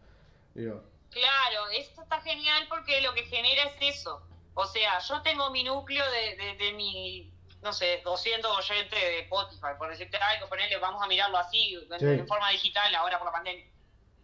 [0.53, 4.21] Claro, esto está genial porque lo que genera es eso.
[4.53, 7.31] O sea, yo tengo mi núcleo de, de, mi,
[7.61, 12.27] no sé, 200 oyentes de Spotify, por decirte algo, ponerle, vamos a mirarlo así, en,
[12.27, 13.65] forma digital, ahora por la pandemia.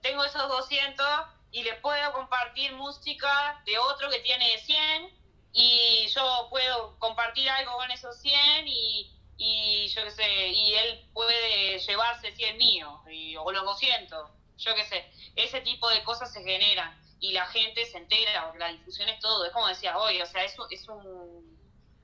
[0.02, 1.06] Tengo esos 200
[1.52, 5.12] y les puedo compartir música de otro que tiene 100
[5.54, 11.10] y yo puedo compartir algo con esos 100 y y yo qué sé, y él
[11.14, 12.94] puede llevarse 100 míos,
[13.40, 15.06] o los 200, yo qué sé,
[15.36, 19.20] ese tipo de cosas se generan y la gente se entera, porque la difusión es
[19.20, 21.58] todo, es como decías hoy, o sea, eso es un,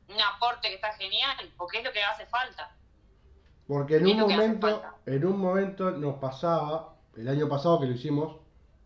[0.10, 2.76] un aporte que está genial, porque es lo que hace falta.
[3.68, 7.94] Porque en Es un momento, en un momento nos pasaba, el año pasado que lo
[7.94, 8.38] hicimos,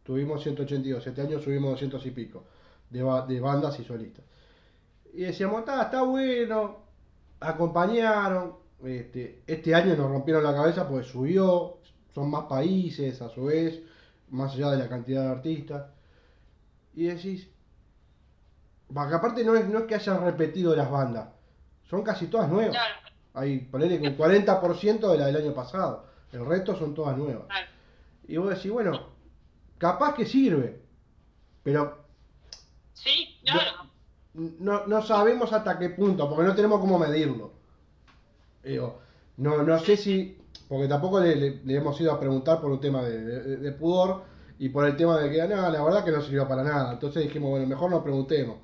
[0.04, 2.44] tuvimos 182, este año subimos 200 y pico
[2.90, 4.26] de, de bandas y solistas.
[5.14, 6.83] Y decíamos, está, está bueno,
[7.44, 11.78] acompañaron, este, este año nos rompieron la cabeza porque subió,
[12.14, 13.82] son más países a su vez,
[14.30, 15.86] más allá de la cantidad de artistas.
[16.96, 17.50] Y decís,
[18.94, 21.30] porque aparte no es, no es que hayan repetido las bandas,
[21.90, 22.72] son casi todas nuevas.
[22.72, 22.96] Claro,
[23.34, 26.08] Hay, ponele que un 40% de la del año pasado.
[26.32, 27.46] El resto son todas nuevas.
[27.48, 27.68] claro.
[28.28, 29.10] Y vos decís, bueno,
[29.78, 30.82] capaz que sirve.
[31.62, 32.04] Pero
[32.94, 33.83] Sí, claro.
[34.34, 37.52] No, no sabemos hasta qué punto, porque no tenemos cómo medirlo.
[38.64, 39.00] Digo,
[39.38, 42.80] no, no sé si, porque tampoco le, le- le hemos ido a preguntar por un
[42.80, 44.24] tema de, de- de pudor
[44.60, 46.94] y por el tema de que, no, la verdad que no sirvió para nada.
[46.94, 48.58] Entonces dijimos, bueno, mejor no preguntemos.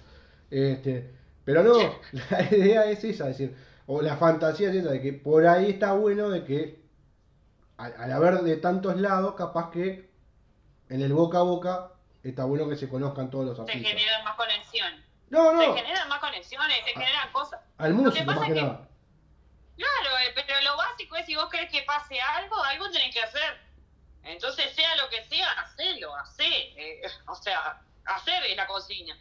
[0.49, 1.11] Este,
[1.45, 1.74] pero no,
[2.32, 3.55] la idea es esa, es decir,
[3.88, 6.80] o la fantasía es esa, de que por ahí está bueno de que,
[7.78, 10.09] al, al haber de tantos lados, capaz que
[10.89, 11.91] en el boca a boca
[12.24, 13.91] está bueno que se conozcan todos los Se artistas.
[13.91, 15.05] generan más conexiones.
[15.30, 17.59] No, Se no, generan más conexiones, se generan cosas.
[17.77, 18.88] al músico pasa más que es que- nada.
[19.77, 23.21] Claro, eh, pero lo básico es si vos querés que pase algo, algo tenés que
[23.21, 23.59] hacer.
[24.23, 26.45] Entonces, sea lo que sea, hacelo, hacé.
[26.47, 29.17] eh, o sea, hacer es la consigna.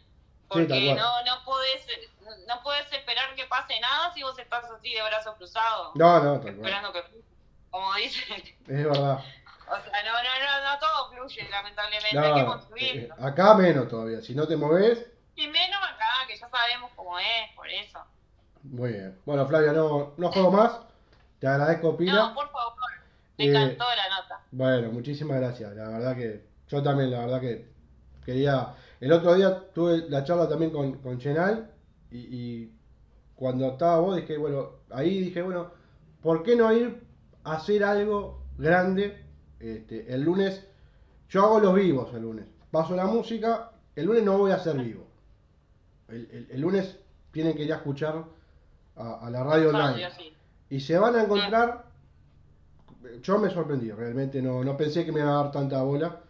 [0.49, 1.85] Porque no, no podés,
[2.47, 5.95] no podés esperar que pase nada si vos estás así de brazos cruzados.
[5.95, 6.55] No, no, tal cual.
[6.55, 7.03] Esperando que,
[7.69, 9.19] como dicen, Es verdad.
[9.67, 13.15] o sea, no, no, no, no todo fluye, lamentablemente, hay que No, construirlo.
[13.15, 14.21] eh, acá menos todavía.
[14.21, 15.05] Si no te moves,
[15.39, 17.99] Y menos acá, que ya sabemos cómo es, por eso.
[18.63, 19.17] muy bien.
[19.25, 20.79] Bueno, Flavia, no, no juego más.
[21.39, 22.13] Te agradezco, Pila.
[22.13, 22.73] No, por favor,
[23.37, 24.41] me Eh, encantó la nota.
[24.51, 25.73] Bueno, muchísimas gracias.
[25.75, 27.71] La verdad que yo también, la verdad que
[28.25, 28.75] quería.
[28.99, 31.71] El otro día tuve la charla también con, con Chenal
[32.11, 32.73] y, y
[33.35, 35.71] cuando estaba vos dije, bueno, ahí dije, bueno,
[36.21, 37.01] ¿por qué no ir
[37.45, 39.25] a hacer algo grande
[39.59, 40.65] este, el lunes?
[41.29, 42.45] Yo hago los vivos el lunes.
[42.71, 45.07] Paso la música, el lunes no voy a hacer vivo.
[46.09, 46.97] El, el- el lunes
[47.31, 48.23] tienen que ir a escuchar
[48.95, 49.91] a, a la radio online.
[50.05, 50.33] Radio, sí.
[50.69, 51.85] Y se van a encontrar.
[53.21, 56.21] Yo me sorprendí, realmente no, no pensé que me iba a dar tanta bola.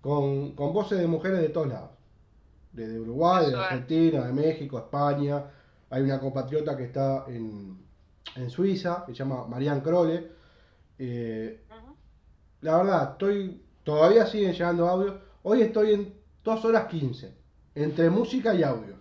[0.00, 1.90] Con, con voces de mujeres de todos lados.
[2.72, 3.56] Desde Uruguay, de.
[3.56, 5.44] Argentina, de México, España.
[5.90, 7.78] Hay una compatriota que está en,
[8.36, 10.30] en Suiza, que se llama Marianne Crole.
[10.98, 11.64] Eh,
[12.62, 13.62] la verdad, estoy.
[13.82, 15.16] Todavía siguen llegando audios.
[15.42, 16.14] Hoy estoy en
[16.44, 17.34] 2 horas 15.
[17.76, 18.98] Entre música y audios.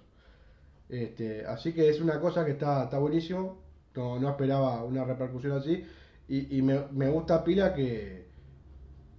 [0.90, 3.64] Este, así que es una cosa que está, está buenísimo.
[3.96, 5.84] No, no esperaba una repercusión así.
[6.28, 8.28] Y, y me, me gusta pila que.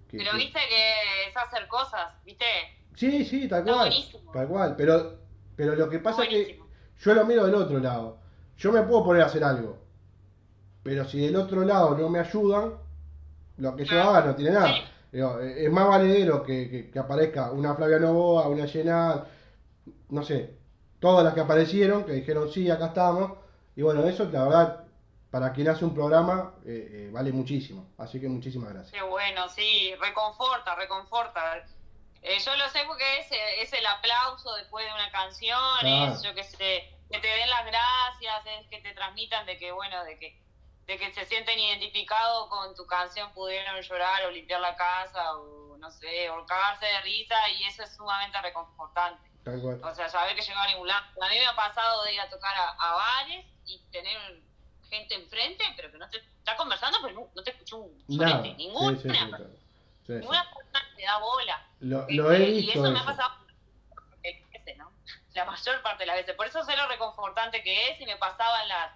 [0.09, 2.45] que- Pero que- viste que es hacer cosas, viste.
[2.95, 3.89] Sí, sí, tal Está cual.
[3.89, 4.33] buenísimo.
[4.33, 4.75] Tal cual.
[4.77, 5.19] Pero,
[5.57, 6.61] pero lo que pasa es que
[7.01, 8.19] yo lo miro del otro lado.
[8.59, 9.79] Yo me puedo poner a hacer algo.
[10.83, 12.75] Pero si del otro lado no me ayudan,
[13.59, 14.11] lo que yo Claro.
[14.11, 14.69] haga no tiene nada.
[14.75, 14.83] Sí.
[15.57, 19.25] Es más valedero que, que- que aparezca una Flavia Novoa, una Llenal,
[20.09, 20.55] no sé,
[21.01, 23.33] todas las que aparecieron, que dijeron sí, acá estamos.
[23.75, 24.85] Y bueno, eso la verdad,
[25.31, 27.91] para quien hace un programa, eh, eh, vale muchísimo.
[27.99, 28.93] Así que muchísimas gracias.
[28.93, 31.65] Qué bueno, sí, reconforta, reconforta.
[32.23, 33.29] Eh, yo lo sé porque es,
[33.63, 36.13] es el aplauso después de una canción, Claro.
[36.15, 39.71] es yo que sé, que te den las gracias, es que te transmitan de que,
[39.73, 40.47] bueno, de que
[40.87, 45.77] de que se sienten identificados con tu canción, pudieron llorar o limpiar la casa o,
[45.79, 49.29] no sé, o cagarse de risa y eso es sumamente reconfortante.
[49.47, 49.81] Tal cual.
[49.81, 51.07] O sea, saber que llegó a ningún lado.
[51.23, 54.43] A mí me ha pasado de ir a tocar a, a bares y tener
[54.91, 58.39] gente enfrente, pero que no te está conversando, pero no, no te escuchó un Nada.
[58.39, 58.97] solete, ninguna.
[58.97, 59.45] Sí, sí, sí, claro.
[59.47, 60.13] Sí, sí.
[60.15, 61.67] Ninguna persona te da bola.
[61.79, 62.81] Lo, lo he Este, y visto.
[62.83, 63.35] eso me ha pasado
[65.35, 66.35] la mayor parte de las veces.
[66.35, 68.93] Por eso sé lo reconfortante que es y me pasaba en las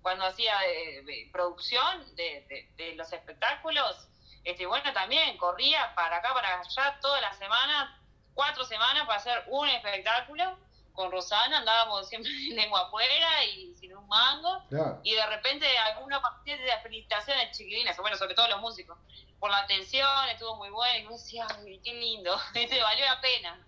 [0.00, 4.08] cuando hacía eh, de producción de, de- de los espectáculos.
[4.42, 8.01] Este, bueno, también corría para acá, para allá toda la semana,
[8.34, 10.58] cuatro semanas para hacer un espectáculo.
[10.92, 15.00] Con Rosana andábamos siempre en lengua afuera y sin un mango Claro.
[15.02, 18.98] y de repente alguna partida de las felicitaciones chiquilinas, bueno, sobre todo los músicos,
[19.40, 22.80] por la atención, estuvo muy bueno, y yo decía, ay, qué lindo, ¿viste?
[22.82, 23.58] valió la pena.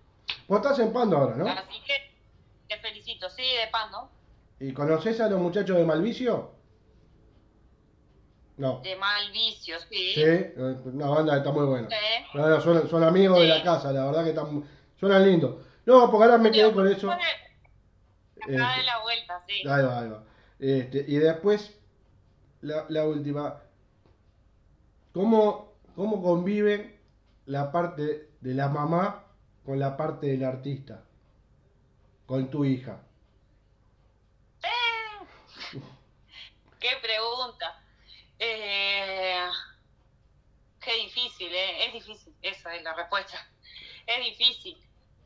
[0.47, 1.49] Vos estás en Pando ahora, ¿no?
[1.49, 2.13] Así que
[2.69, 4.11] te felicito, sí, de Pando,
[4.61, 6.54] ¿Y conoces a los muchachos de Malvicio?
[8.57, 8.81] No.
[8.81, 10.13] de mal vicio, sí.
[10.15, 11.89] Sí, eh, una banda que está muy buena.
[11.89, 11.97] Sí.
[12.35, 14.65] No, son, son amigos de la casa, la verdad que están,
[14.99, 15.57] suenan lindos.
[15.87, 17.13] No, porque ahora me quedé con eso.
[17.13, 19.69] Eh, acá en la vuelta, sí.
[19.69, 20.25] Ahí va, ahí va.
[20.59, 21.77] Este, y después,
[22.61, 23.61] la, la última.
[25.13, 27.01] ¿Cómo, ¿Cómo convive
[27.47, 29.25] la parte de la mamá
[29.65, 31.05] con la parte del artista?
[32.27, 33.01] Con tu hija.
[36.81, 37.84] Qué pregunta.
[38.39, 39.49] Eh,
[40.81, 41.87] qué difícil, ¿eh?
[41.87, 43.47] es difícil, esa es la respuesta.
[44.07, 44.77] Es difícil.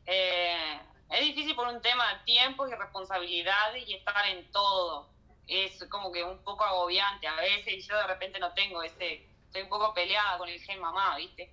[0.05, 0.79] Eh,
[1.09, 5.09] es difícil por un tema de tiempo y responsabilidad y estar en todo.
[5.47, 9.27] Es como que un poco agobiante a veces y yo de repente no tengo ese,
[9.45, 11.51] estoy un poco peleada con el gen mamá, ¿viste?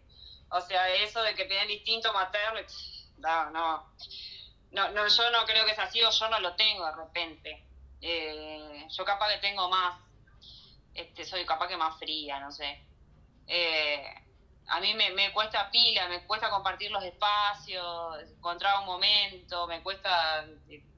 [0.50, 2.60] O sea, eso de que el instinto materno,
[3.18, 3.92] no, no,
[4.70, 7.64] no, no, yo no creo que es así o yo no lo tengo de repente.
[8.02, 9.98] Eh, yo capaz que tengo más,
[10.96, 12.84] este, soy capaz que más fría, no sé.
[13.46, 14.02] Eh,
[14.68, 19.82] a mí me, me, cuesta pila, me cuesta compartir los espacios, encontrar un momento, me
[19.82, 20.46] cuesta...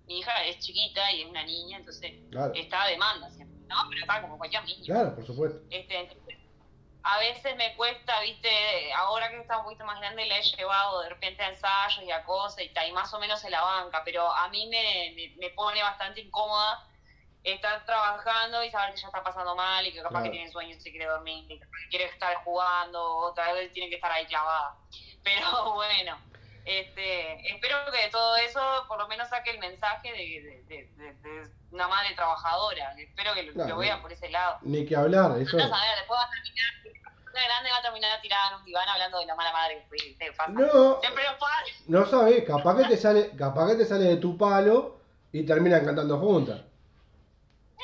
[0.06, 2.14] Mi hija es chiquita y es una niña, entonces
[2.54, 3.76] está a demanda siempre, ¿no?
[3.90, 4.86] Pero está como cualquier niño.
[4.86, 5.60] Claro, por supuesto.
[5.68, 6.08] Este,
[7.02, 11.00] a veces me cuesta, viste, ahora que está un poquito más grande la he llevado
[11.00, 14.02] de repente a ensayos y a cosas y, y más o menos se la banca,
[14.04, 16.86] pero a mí me, me, pone bastante incómoda
[17.44, 20.78] estar trabajando y saber que ya está pasando mal y que capaz que tiene sueños
[20.78, 21.60] y se quiere dormir, y
[21.90, 24.76] quiere estar jugando, otra vez tiene que estar ahí clavada.
[25.24, 26.18] Pero bueno,
[26.64, 31.88] este, espero que de todo eso por lo menos saque el mensaje de, de, una
[31.88, 32.94] madre trabajadora.
[32.98, 34.58] Espero que lo, vean por ese lado.
[34.62, 35.56] Ni que hablar, eso.
[35.56, 36.98] No, a ver, después va a terminar
[37.38, 40.32] una grande va a terminar tirada en un diván hablando de la mala madre que
[40.32, 40.50] pasa.
[40.50, 41.64] No, Siempre lo pasa.
[41.86, 45.00] No sabes, capaz que te sale, capaz que te sale de tu palo
[45.32, 46.60] y terminan cantando juntas.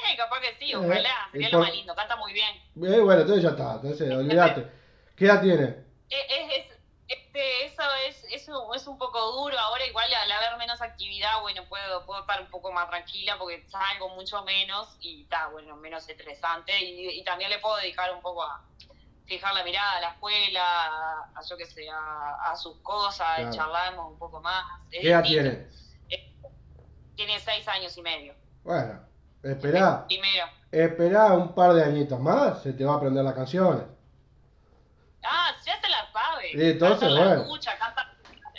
[0.09, 1.09] Eh, capaz que sí, ojalá.
[1.09, 2.57] Eh, Sería lo más lindo, canta muy bien.
[2.57, 4.71] Eh, bueno, entonces ya está, entonces olvídate.
[5.17, 5.85] ¿Qué edad tiene?
[6.11, 6.67] Es, es,
[7.09, 9.59] este, eso es, eso es un poco duro.
[9.59, 13.65] Ahora igual al haber menos actividad, bueno, puedo, puedo estar un poco más tranquila porque
[13.69, 16.79] salgo mucho menos y está, bueno, menos estresante.
[16.85, 18.65] Y, y también le puedo dedicar un poco a
[19.27, 20.63] fijar la mirada a la escuela,
[21.35, 24.65] a, yo qué sé, a, sus cosas, charlamos un poco más.
[24.91, 25.67] ¿Qué edad tiene?
[27.17, 28.35] tiene seis años y medio.
[28.65, 29.01] Bueno,
[29.45, 30.07] esperá.
[30.07, 30.47] Primero.
[30.71, 33.85] Esperá un par de añitos más, se te va a aprender las canciones.
[35.23, 36.51] Ah, ya se las sabe.
[36.51, 37.43] Sí, entonces, canta bueno.
[37.43, 38.15] escucha, canta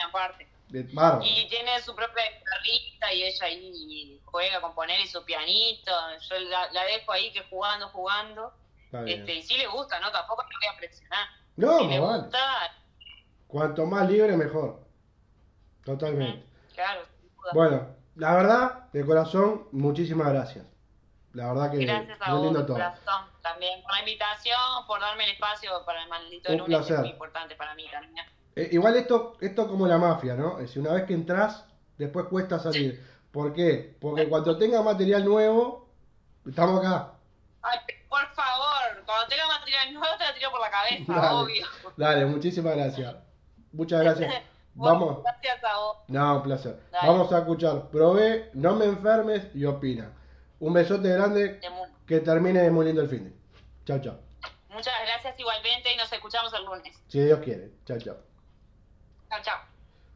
[0.08, 0.48] aparte.
[0.92, 1.22] Claro.
[1.24, 5.92] Y tiene su propia guitarrita y ella ahí juega con poner y su pianito.
[6.30, 8.54] Yo la, la dejo ahí que jugando, jugando
[9.06, 10.12] este, y si le gusta, ¿no?
[10.12, 11.28] Tampoco lo voy a presionar.
[11.58, 12.40] No, si le gusta.
[13.48, 14.82] Cuanto más libre, mejor.
[15.84, 16.46] Totalmente.
[16.74, 17.02] Claro,
[17.54, 20.66] Bueno, la verdad, de corazón, muchísimas gracias.
[21.36, 22.78] La verdad que gracias a vos, lindo todo.
[22.78, 26.96] Corazón, también por la invitación, por darme el espacio para el maldito Un lunes, placer.
[26.96, 28.26] es muy importante para mí también.
[28.56, 30.54] Eh, igual esto, esto como la mafia, ¿no?
[30.60, 31.66] Es decir, una vez que entras,
[31.98, 33.06] después cuesta salir.
[33.34, 33.98] ¿Por qué?
[34.00, 35.90] Porque cuando tenga material nuevo,
[36.46, 37.12] estamos acá.
[37.62, 41.66] Ay, por favor, cuando tenga material nuevo te lo tiro por la cabeza, obvio.
[41.98, 43.14] Dale, muchísimas gracias.
[43.74, 44.34] Muchas gracias.
[44.76, 45.22] Vamos.
[45.22, 45.98] Gracias a vos.
[46.08, 46.80] No, un placer.
[46.92, 47.90] Vamos a escuchar.
[47.90, 50.12] Probé, no me enfermes y opina.
[50.60, 51.60] Un besote grande.
[52.06, 53.34] Que termine muy lindo el fin de.
[53.86, 54.20] Chao, chao.
[54.70, 57.02] Muchas gracias igualmente y nos escuchamos el lunes.
[57.08, 57.72] Si Dios quiere.
[57.86, 58.18] Chao, chao.
[59.30, 59.60] Chao, chao.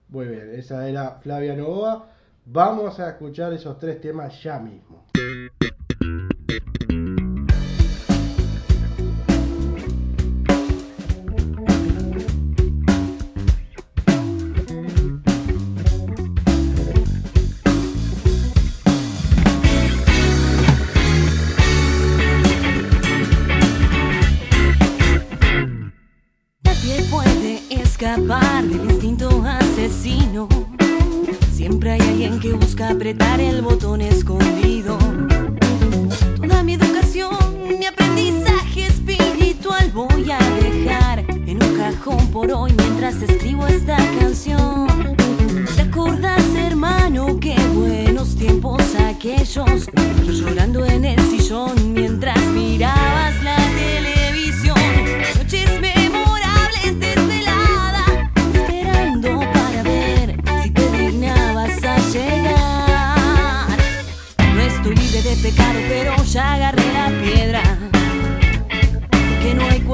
[0.09, 2.09] Muy bien, esa era Flavia Novoa.
[2.45, 5.05] Vamos a escuchar esos tres temas ya mismo.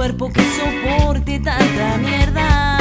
[0.06, 2.78] Cuerpo que soporte tanta mierda.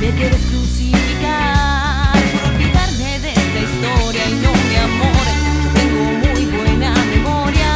[0.00, 5.26] Me quieres crucificar por olvidarme de esta historia y no mi amor.
[5.74, 7.72] tengo muy buena memoria.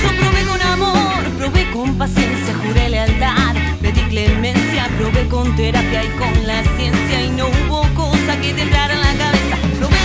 [0.00, 6.10] Yo probé con amor, probé con paciencia, juré lealtad, pedí clemencia, probé con terapia y
[6.20, 9.56] con la ciencia y no hubo cosa que te entrara en la cabeza.
[9.80, 9.96] Probé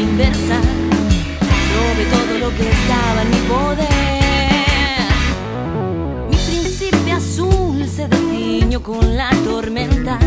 [0.00, 0.75] inversa
[1.96, 3.88] sobre todo lo que estaba en mi poder.
[6.28, 10.18] Mi príncipe azul se destiñó con la tormenta.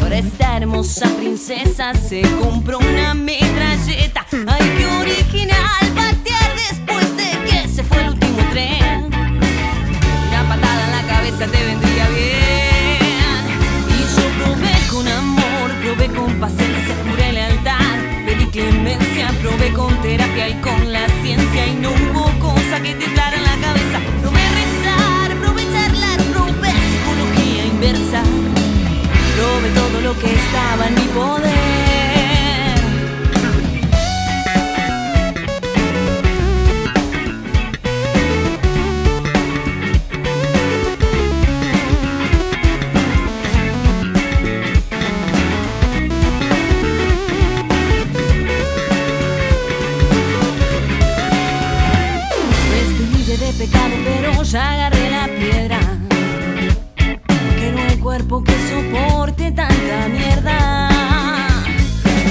[0.00, 4.24] Por esta hermosa princesa se compró una metralleta.
[4.46, 9.06] Ay, qué original patear después de que se fue el último tren.
[9.08, 13.44] Una patada en la cabeza te vendría bien.
[13.96, 17.77] Y yo probé con amor, probé con paciencia, pura lealtad
[18.50, 23.36] clemencia, probé con terapia y con la ciencia y no hubo cosa que te clara
[23.36, 23.98] en la cabeza.
[24.20, 28.22] Probé rezar, probé charlar, probé psicología inversa,
[29.36, 31.87] probé todo lo que estaba en mi poder.
[54.50, 55.78] Ya agarré la piedra.
[56.96, 60.88] Que no hay cuerpo que soporte tanta mierda.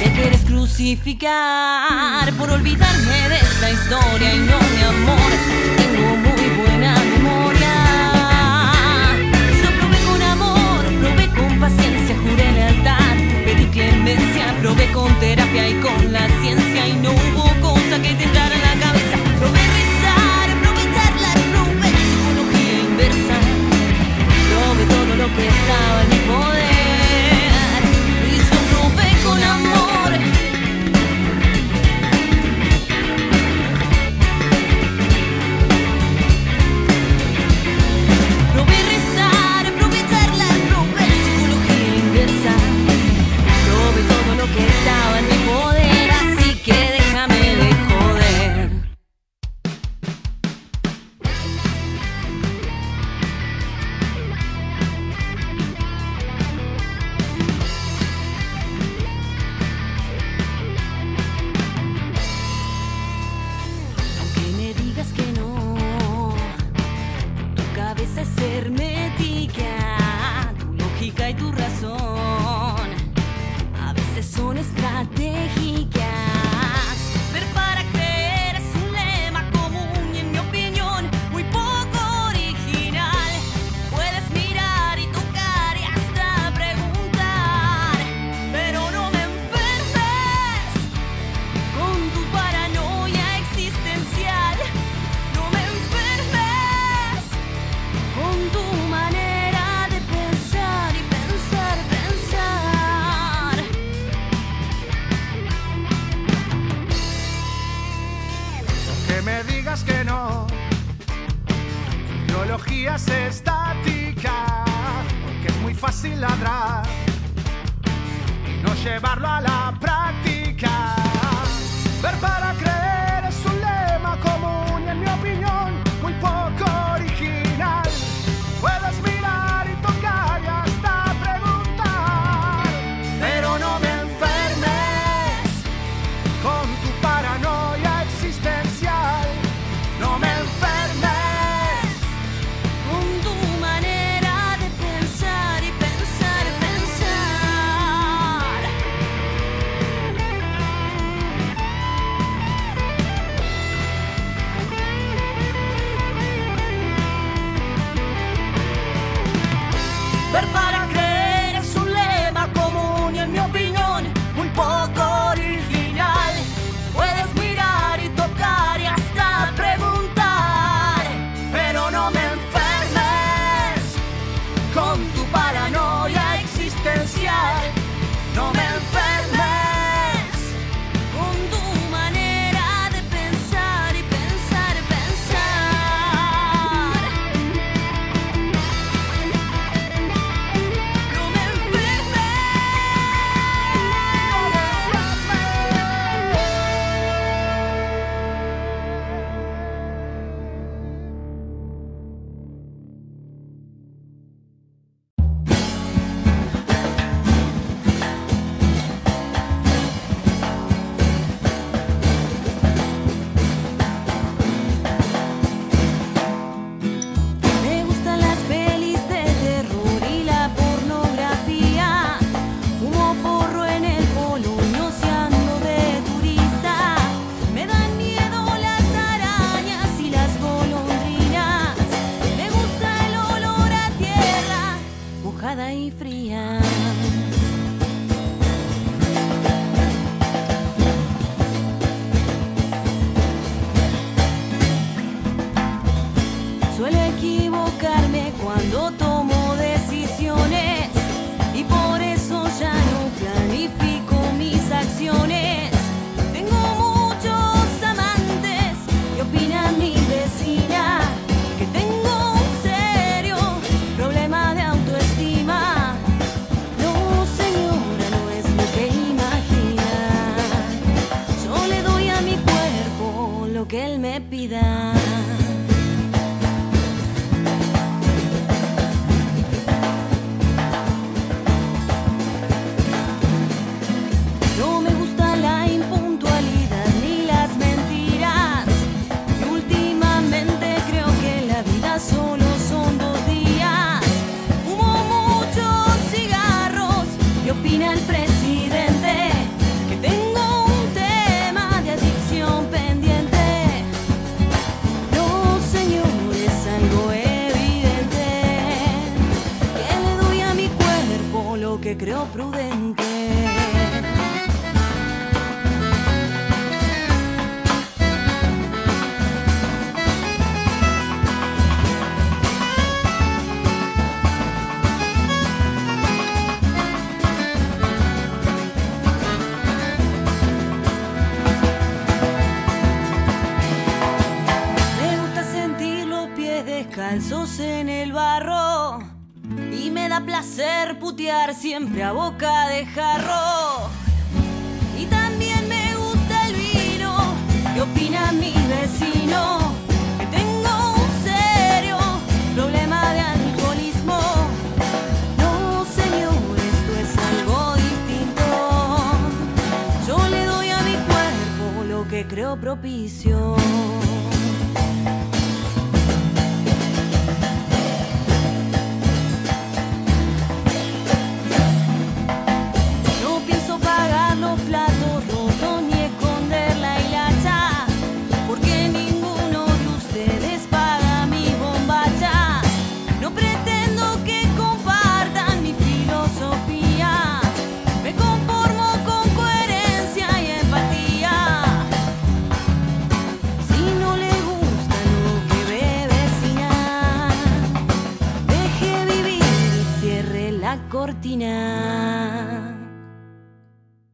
[0.02, 5.32] Me quieres crucificar por olvidarme de esta historia y no mi amor.
[5.78, 7.76] Tengo muy buena memoria.
[9.62, 13.16] Yo probé con amor, probé con paciencia, juré lealtad,
[13.46, 18.57] pedí clemencia, probé con terapia y con la ciencia y no hubo cosa que tentara